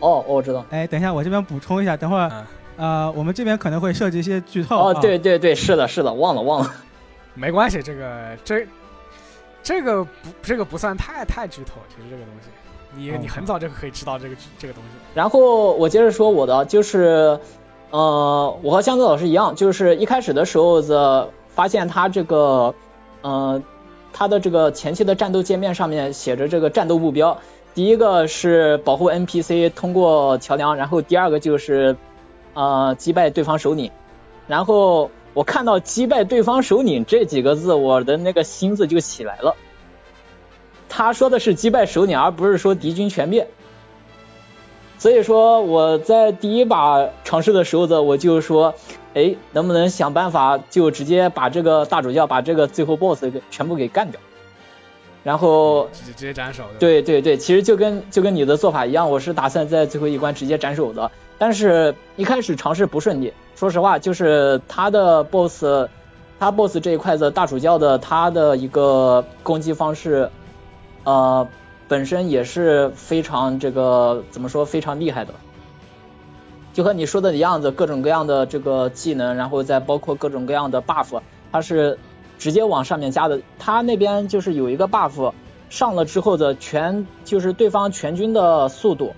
[0.00, 0.66] 哦，我知道。
[0.70, 2.46] 哎，等一下，我这边补充一下，等会儿、嗯
[2.78, 4.76] 呃，我们这边可能会涉及一些剧透。
[4.76, 6.70] 哦，啊对对对，是的，是的，忘了忘了。
[7.34, 8.66] 没关系，这个这
[9.62, 10.10] 这个不
[10.42, 12.48] 这个不算太太剧透，其实这个东西，
[12.94, 14.88] 你哦你很早就可以知道这个这个东西。
[15.14, 17.38] 然后我接着说我的，就是，
[17.96, 22.74] 呃，我和箱子老师一样，就是一开始的时候的发现他这个，
[23.22, 23.62] 呃，
[24.12, 27.38] 他的这个前期的战斗界面上面写着这个战斗目标，
[27.74, 31.96] 第一个是保护 NPC 通过桥梁，然后第二个就是，
[32.52, 33.90] 呃，击败对方首领，
[34.46, 39.56] 然后我看到击败对方首领这几个字，我的那个心字就起来了。
[40.90, 43.48] 他说的是击败首领，而不是说敌军全灭。
[44.98, 48.74] 所以说我在第一把尝试的时候的，我就说，
[49.14, 54.20] 哎，能不能想办法就直接把这个大主教把这个最后 BOSS 给全部给干掉。
[55.22, 56.62] 然后，直接直接斩首。
[56.78, 61.10] 对对对，其实就跟就跟你的做法一样，我是打算在最后一关直接斩首的。
[61.36, 65.88] 但是一开始尝试不顺利，说实话，就是他的 BOSS，
[66.38, 70.30] 他 BOSS 这一块的大主教的他的一个攻击方式，
[71.02, 71.48] 呃，
[71.88, 75.34] 本身也是非常这个怎么说非常厉害的，
[76.72, 81.20] 就和你说的一样子，各种各样的这个技能，然后再包括各种各样的 buff，
[81.52, 81.98] 它是
[82.38, 83.40] 直接往上面加的。
[83.58, 85.32] 他那边就是有一个 buff
[85.68, 89.14] 上了之后的全就是对方全军的速度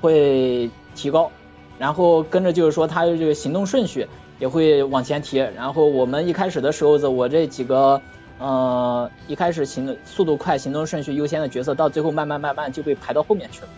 [0.00, 1.32] 会提高，
[1.78, 4.06] 然后跟着就是说他的这个行动顺序
[4.38, 5.38] 也会往前提。
[5.38, 8.00] 然后我们一开始的时候的我这几个。
[8.38, 13.68] 呃，一开始行速度快、行动顺序优先的角色，到最后慢慢慢慢就被排到后面去了。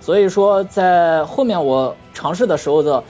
[0.00, 3.04] 所以说，在后面我尝试的时候的，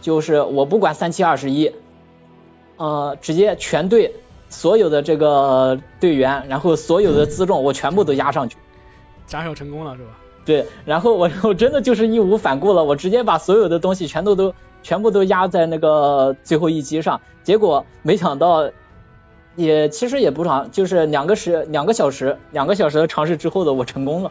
[0.00, 1.72] 就是我不管三七二十一，
[2.76, 4.14] 呃，直接全队
[4.48, 8.56] 所有的这个队员，然后所有的辎重，我全部都压上去。
[9.26, 10.10] 斩首成功了是吧？
[10.46, 18.70] 对，然后我我真的就是义无反顾了，我直接把所有的东西全都都全部都压在那个最后一击上，结果没想到。
[19.58, 24.30] 也其实也不长，就是两个时两个小时两个小时的尝试之后的我成功了。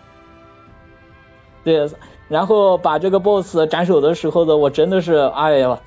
[1.65, 1.89] 对，
[2.29, 5.81] 然后把这个 BOSS 斩首的时候的我真的是哎呀，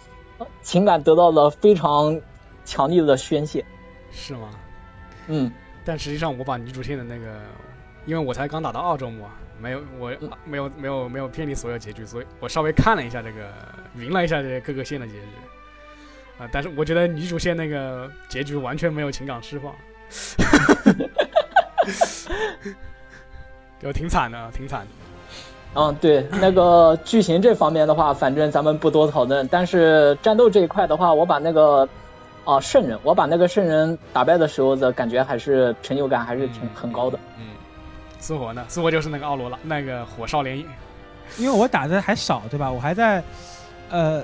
[0.61, 2.21] 情感得到了非常
[2.67, 3.65] 强烈的宣泄。
[4.13, 4.51] 是吗？
[5.29, 5.51] 嗯，
[5.87, 7.41] 但实际上我把女主线的那个，
[8.05, 10.13] 因为我才刚打到澳洲嘛，没有我
[10.45, 13.49] 没有没有没有偏离所有结局，所以我稍微看了一下这个，
[13.97, 15.27] 匀了一下这各个线的结局。
[16.41, 19.75] 啊、但是我觉得女主线那个结局完全没有情感释放。
[23.79, 24.87] 就挺惨的，挺惨的。
[25.75, 29.47] 嗯，对，那个剧情这方面的话，反正咱们不多讨论。
[29.49, 31.89] 但是战斗这一块的话，我把那个
[32.45, 37.19] 啊圣人，我把那个圣人打败的时候的感觉还是成就感还是挺很高的。
[37.39, 37.45] 嗯，
[38.19, 38.65] 苏活呢？
[38.69, 40.67] 苏活就是那个奥罗拉，那个火烧连影。
[41.39, 42.71] 因为我打的还少，对吧？
[42.71, 43.23] 我还在
[43.91, 44.23] 呃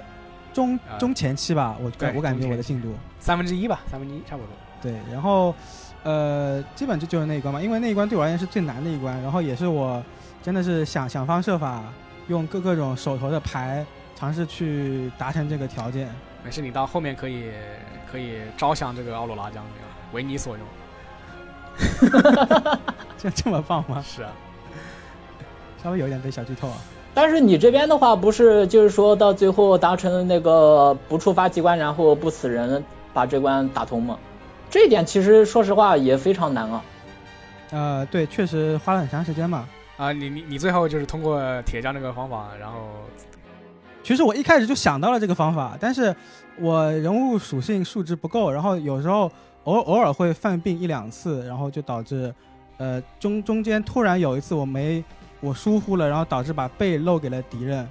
[0.57, 2.95] 中啊中前期吧，我感我感觉我的进度。
[3.21, 4.49] 三分之一吧，三分之一差不多。
[4.81, 5.55] 对，然后
[6.03, 10.03] 呃，基本就就是那一关嘛，因为那一关对我而言是最难的一关，然后也是我
[10.43, 11.85] 真的是想想方设法
[12.29, 13.85] 用各各种手头的牌
[14.15, 16.09] 尝试去达成这个条件。
[16.43, 17.51] 没事，你到后面可以
[18.11, 20.67] 可以招降这个奥罗拉将军啊，为你所用。
[23.19, 24.03] 这这么棒吗？
[24.03, 24.33] 是啊，
[25.83, 26.79] 稍微有一点被小剧透啊。
[27.17, 34.19] 但是你这边的话，不是就是说到最后达成那个不触发机关，然后不死人，把这关打通吗？
[34.69, 36.85] 这一点其实说实话也非常难啊。
[37.71, 39.67] 呃，对，确实花了很长时间嘛。
[39.97, 42.81] 啊，你你你最后就是通过铁匠这个方法，然后
[44.03, 46.14] 其实我一开始就想到了这个方法，但是
[46.59, 49.33] 我人物属性数值不够，然后有时候
[49.64, 52.31] 偶偶尔会犯病一两次，然后就导致，
[52.77, 55.03] 呃中中间突然有一次我没
[55.47, 57.88] 我疏忽了，然后导致把背露给了敌人，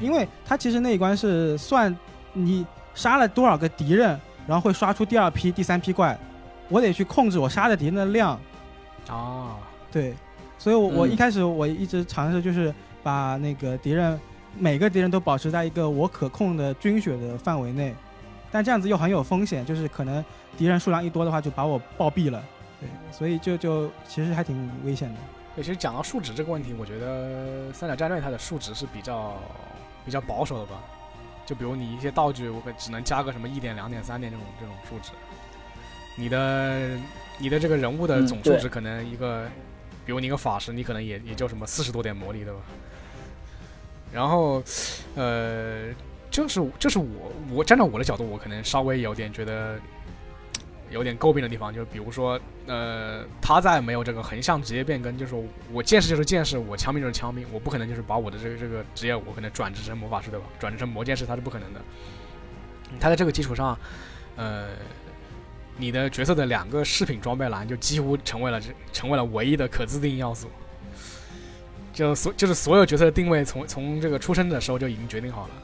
[0.00, 1.94] 因为他其实那一关是算
[2.32, 2.64] 你
[2.94, 6.16] 杀了多少个敌人，然后会刷出第二批、第三批怪，
[6.68, 8.38] 我得去控制我杀的敌人的量，
[9.10, 9.56] 哦，
[9.90, 10.14] 对，
[10.56, 12.72] 所以我，我嗯一开始我一直尝试就是
[13.02, 14.18] 把那个敌人
[14.56, 17.94] 每个敌人都保持在一个我可控的军血的范围内，
[18.52, 20.24] 但这样子又很有风险，就是可能
[20.56, 22.42] 敌人数量一多的话就把我暴毙了，
[22.80, 25.16] 对，所以就就其实还挺危险的。
[25.58, 29.36] 对，其实讲到数值这个问题，我觉得三角战略它的数值是比较
[30.04, 30.80] 比较保守的吧。
[31.44, 35.10] 就比如你一些道具，我可只能加个什么一点、两点、三点这种这种数值。
[36.14, 36.96] 你的
[37.38, 39.48] 你的这个人物的总数值可能一个，
[40.06, 42.60] 比如你一个法师，你可能也也就什么四十多点魔力，对吧？
[44.12, 44.62] 然后，
[45.16, 45.86] 呃，
[46.30, 49.76] 就是这是我我站在我的角度，我可能稍微有点觉得
[50.90, 60.46] 有点诟病的地方，就比如说，呃，他在没有这个横向职业变更，就是说我剑士就是剑士，我枪兵就是枪兵，我不可能就是把我的这个这个职业我可能转职成魔法师，对吧？
[60.58, 61.80] 转职成魔剑士，他是不可能的。
[62.98, 63.78] 他在这个基础上，
[64.36, 64.68] 呃，
[65.76, 70.48] 你的角色的两个饰品装备栏就几乎成为了这成为了唯一的可自定义要素。
[71.92, 75.54] 就所就是所有角色的定位从从这个出生的时候就已经决定好了，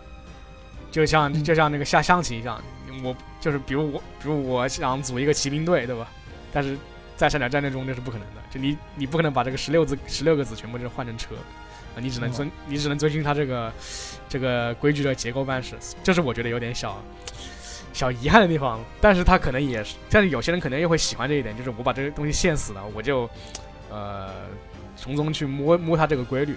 [0.91, 2.61] 就像就像那个下象棋一样，
[3.03, 6.09] 我就是比如我比如我想组一个骑兵队，对吧？
[6.53, 6.76] 但是
[7.16, 11.34] 在三角战略中这是不可能的，就你你不可能把这个十六字十六个字全部就换成车，
[11.97, 13.72] 啊，你只能遵你只能遵循它这个
[14.28, 17.03] 这个规矩的结构办事，这是我觉得有点小
[17.92, 18.80] 小遗憾的地方。
[19.01, 23.28] 但是他可能也是，但是有些人可能又会喜欢这一点，就是我把这个东西限死了，我就
[23.90, 24.30] 呃
[24.97, 26.57] 从中去摸摸它这个规律。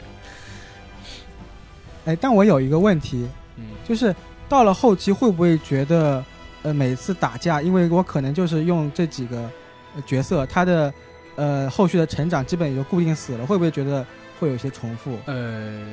[2.06, 3.28] 哎，但我有一个问题，
[3.58, 4.16] 嗯，就是
[4.50, 6.24] 到了后期会不会觉得，
[6.64, 9.50] 呃，每次打架，因为我可能就是用这几个
[9.96, 10.94] 呃角色，他的
[11.36, 14.06] 呃后续的成长基本也就固定死了，会不会觉得
[14.40, 15.20] 会有一些重复？
[15.26, 15.84] 呃，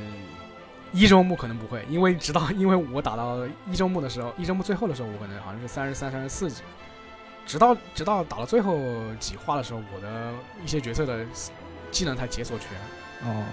[0.93, 6.63] 一周目可能不会，因为直到 因为我打到一周目的时候，一周目最后的时候，我可能好像是三十三、三十四级，
[7.45, 8.79] 直到直到打到最后
[9.19, 10.33] 几话的时候，我的
[10.65, 11.25] 一些角色的
[11.91, 13.45] 技能才解锁全，哦，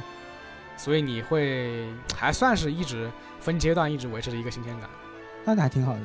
[0.78, 3.10] 所以你会还算是一直
[3.42, 4.89] 分阶段一直维持着一个新鲜感。
[5.44, 6.00] 那还挺好的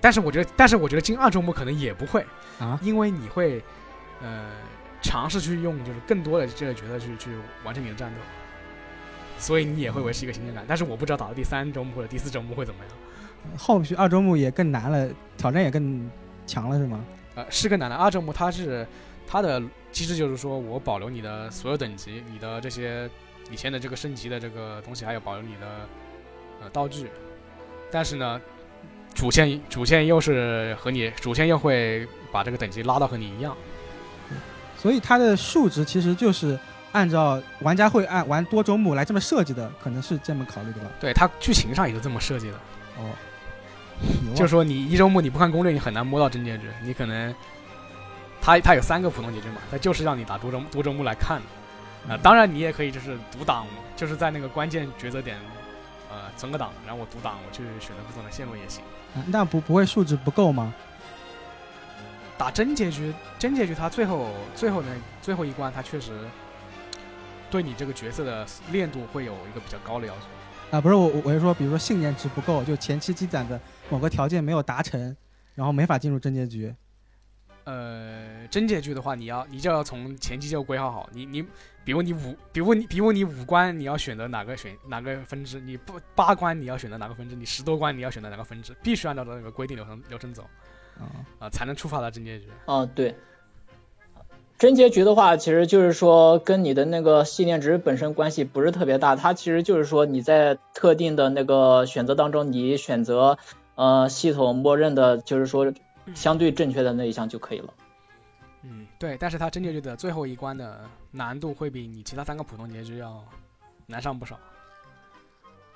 [0.00, 2.26] 但是我觉得，但是我觉得进二周目可能也不会，
[2.58, 2.78] 啊。
[2.82, 3.62] 因为你会
[4.20, 4.50] 呃
[5.00, 7.30] 尝试去用就是更多的这个角色去去
[7.64, 8.16] 完成你的战斗，
[9.38, 10.64] 所以你也会维持一个新鲜感。
[10.66, 12.94] 但是我不知道打到第三周目或者第四周目会怎么样。
[13.56, 16.10] 后续二周目也更难了，挑战也更
[16.46, 17.04] 强了，是吗？
[17.34, 17.94] 呃，是更难的。
[17.94, 18.86] 二周目它是
[19.26, 19.62] 它的
[19.92, 23.08] 机制就是说我保留你的所有等级，你的这些
[23.50, 25.86] 以前的这个升级的这个东西，还有保留你的
[26.62, 27.10] 呃道具，
[27.90, 28.40] 但是呢，
[29.14, 33.56] 主线主线又是和你主线又会把这个等级拉到和你一样。
[34.76, 36.58] 所以它的数值其实就是
[36.92, 40.90] 按照玩家会按玩多周目来这么设计的，可能是这么考虑的吧？
[40.98, 42.56] 对，它剧情上也是这么设计的。
[42.98, 43.12] 哦，
[44.34, 46.64] 就是说你一周目你不看攻略，你很难摸到真结局。
[46.82, 47.34] 你可能，
[48.40, 52.14] 它它有三个普通结局嘛，它就是让你打多周多周目来看的。
[52.14, 55.36] 啊、当然你也可以就是独挡，就是在那个关键抉择点，
[56.10, 58.82] 呃，存个档，然后我独档，我去选择不同的线路也行。
[59.14, 60.74] 啊那不不会数值不够吗？
[62.36, 64.88] 打真结局，真结局它最后最后那
[65.20, 66.12] 最后一关，它确实
[67.50, 70.76] 对你这个角色的练度会有一个比较高的要求。
[70.76, 75.16] 啊，不是我我我是说，比如说信念值不够，就前期积攒的某个条件没有达成，
[75.54, 76.74] 然后没法进入真结局。
[77.64, 81.44] 呃，真结局的话，你要你就要从前期就规划好，你你，
[81.90, 90.44] 比如你五，比如你比如你五关你要选择哪个选哪个分支，你不八关你要选择哪个分支，你十多关你要选择哪个分支，必须按照那个规定流程流程走
[91.00, 92.46] 啊、啊，才能触发到真结局。
[92.66, 93.16] 啊，对，
[94.56, 103.36] 真结局的话，其实就是说跟你的那个信念值本身关系不是特别大，它其实就是说你在特定的那个选择当中，你选择
[103.74, 105.74] 呃系统默认的，就是说
[106.14, 107.74] 相对正确的那一项就可以了。
[109.00, 110.82] 嗯，对，但是它真结局的最后一关的
[111.12, 113.24] 难度会比你其他三个普通结局要
[113.86, 114.38] 难上不少。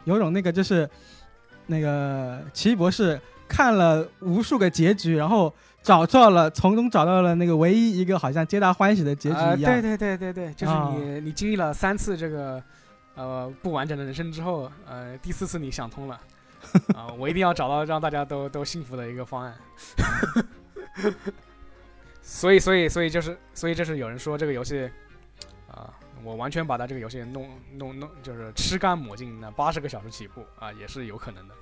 [0.04, 0.88] 有种那个就是
[1.66, 3.18] 那个奇异博士
[3.48, 5.50] 看了无数个结局，然后
[5.82, 9.72] 找到了从中找到了那个唯一一个好像皆大欢喜的结局啊，一样。
[9.72, 12.62] 对对对对对，就是啊你、你经历了三次这个
[13.14, 16.20] 呃不完整的人生之后，呃第四次你想通了，
[16.94, 19.54] 啊、我一定要找到让大家都都幸福的一个方案。
[22.26, 24.90] 所以所以所以就是所以就是有人说这个游戏
[25.68, 25.92] 啊、
[26.24, 27.46] 我完全把它这个游戏弄
[27.76, 31.54] 弄弄就是吃干抹净，那八十个小时起步啊、也是有可能的。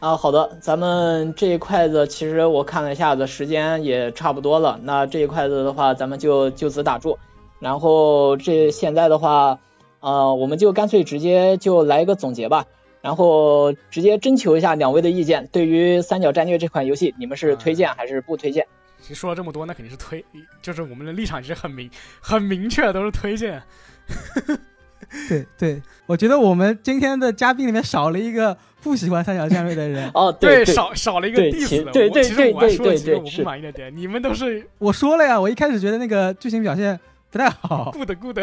[0.00, 4.78] 啊，好的，咱们这一块子其实我看了一下子，时间也差不多了。
[4.82, 7.18] 那这一块子的话，咱们就就此打住。
[7.58, 9.60] 然后这现在的话，
[10.00, 12.66] 呃，我们就干脆直接就来一个总结吧。
[13.02, 18.66] 然后直接征求一下两位的意见，对于三角战略这款游戏，你们是推荐还是不推荐？
[19.00, 20.24] 其实说了这么多，那肯定是推，
[20.62, 21.90] 就是我们的立场其实很明
[22.20, 23.62] 很明确，都是推荐。
[25.28, 30.08] 对对，我觉得我们今天的嘉宾里面少了一个不喜欢三角战略的人。
[30.14, 31.90] 哦，对对，少少了一个 diss 其的。
[31.90, 36.98] 对对我其实我还对说了几个对是我不满意的点，你们都是 我说了呀，我一开始觉得那个剧情表现
[37.30, 37.90] 不太好。
[37.92, 38.38] good good。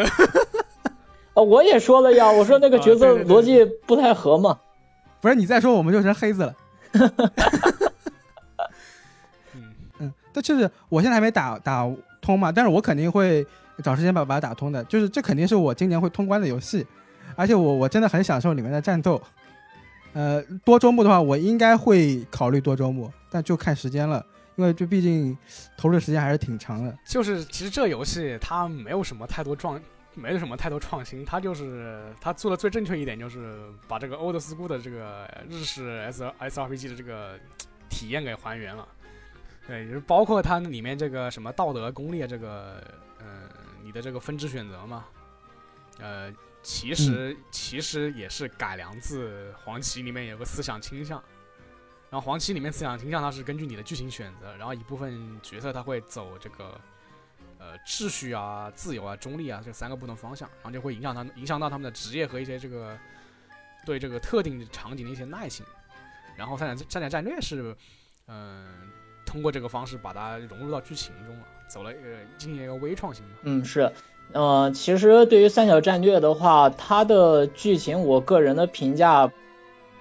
[1.34, 4.58] 哦，我也说了呀，我说那个啊角色对对对逻辑不太合嘛。
[5.20, 6.54] 不是你再说我们就成黑子了。
[10.40, 11.88] 就是我现在还没打打
[12.20, 13.46] 通嘛，但是我肯定会
[13.82, 14.82] 找时间把把它打通的。
[14.84, 16.86] 就是这肯定是我今年会通关的游戏，
[17.36, 19.20] 而且我我真的很享受里面的战斗。
[20.14, 24.24] 呃，多周目的话，我应该会考虑多周目，但就看时间了，
[24.56, 25.36] 因为这毕竟
[25.76, 26.96] 投入的时间还是挺长的。
[27.04, 29.78] 就是其实这游戏它没有什么太多创，
[30.14, 37.38] 没有什么太多创新，它就是它做的最正确一点就是把这个 old school 的这个日式 S S R P G 的这个
[37.90, 38.88] 体验给还原了。
[39.68, 42.82] 对，就是包括它里面这个什么道德功利的这个，
[43.18, 43.42] 呃，
[43.82, 45.04] 你的这个分支选择嘛，
[45.98, 51.22] 呃，其实、其实也是改良自黄旗里面有个思想倾向。
[52.10, 56.80] 然后黄旗里面思想倾向，它是根据你的剧情选择，然后一部分角色他会走这个
[57.58, 62.98] 呃秩序啊、自由啊、中立啊这三个不同方向，然后就会影响他们，影响到他们的职业和一些这个
[63.84, 65.66] 对这个特定场景的一些耐性。
[66.34, 67.76] 然后三角三角战略是，
[68.28, 68.90] 嗯、
[69.28, 72.00] 通过这个方式把它融入到剧情中了，走了一个
[72.38, 73.32] 进行一个微创新嘛。
[73.42, 73.92] 嗯，是，
[74.32, 79.30] 呃，其实对于三角战略的话，它的剧情我个人的评价，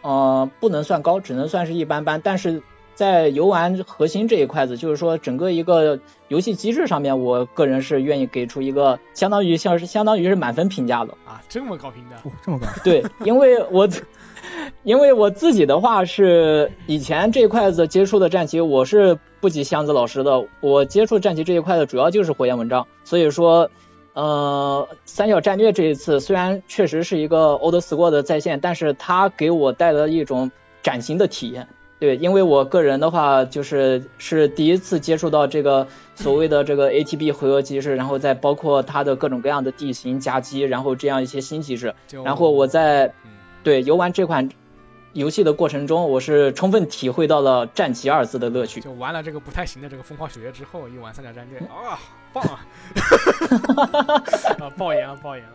[0.01, 2.21] 呃，不能算高，只能算是一般般。
[2.23, 2.63] 但是
[2.95, 5.99] 在游玩核心这一块子，就是说整个一个
[6.29, 11.13] 游戏机制上面，我个人是愿意给出一个相当于像是相当于是满分评价的。
[11.25, 13.89] 啊，这么高评价，哦，这么高，对，因为我
[14.87, 20.45] 因为我自己的话是以前这一块子接触的战棋，我是不及箱子老师的。
[20.61, 23.69] 我接触战棋这一块的主要就是火焰文章，所以说，
[24.13, 30.51] 呃，三角战略这一次虽然确实是一个 old school 的再现，但是它给我带来一种
[30.81, 31.67] 崭新的体验。
[31.99, 41.93] 对，因为我个人的话，就是是第一次接触到这个所谓的这个 ATB 回合机制，然后再包括它的各种各样的地形夹击，然后这样一些新机制，
[42.23, 43.31] 然后我在嗯
[43.63, 44.49] 对游玩这款
[45.13, 48.81] 游戏的过程中，我是充分体会到了战旗二字的乐趣。
[48.81, 51.97] 就玩了这个不太行的这个风花雪月之后，一玩三角战略 啊，
[52.33, 52.65] 棒啊！
[54.61, 55.51] 啊，爆言了，爆言了。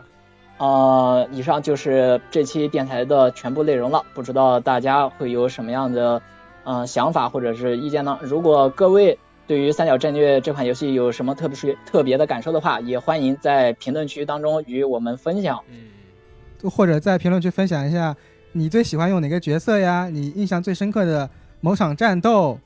[0.57, 6.21] 呃，以上就是这期电台的全部内容了，不知道大家会有什么样的
[6.63, 8.19] 呃想法或者是意见呢？
[8.21, 9.17] 如果各位
[9.47, 15.63] 对于三角战略这款游戏有什么特别特别的感受的话，也欢迎在评论区当中与我们分享。
[15.69, 18.15] 嗯，或者在评论区分享一下
[18.53, 20.07] 你最喜欢用哪个角色呀？
[20.09, 22.57] 你印象最深刻的某场战斗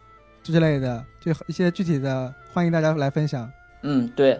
[0.43, 3.49] 之类的，就一些具体的，欢迎大家来分享。
[3.81, 4.39] 嗯，对。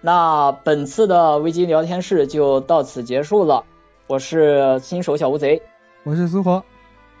[0.00, 3.64] 那本次的危机聊天室就到此结束了。
[4.06, 5.60] 我是新手小乌贼，
[6.04, 6.64] 我是苏活，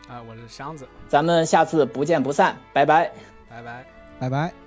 [0.08, 3.10] 啊，我是箱子，咱们下次不见不散，拜拜。
[3.50, 3.84] 拜拜。
[4.20, 4.65] 拜拜。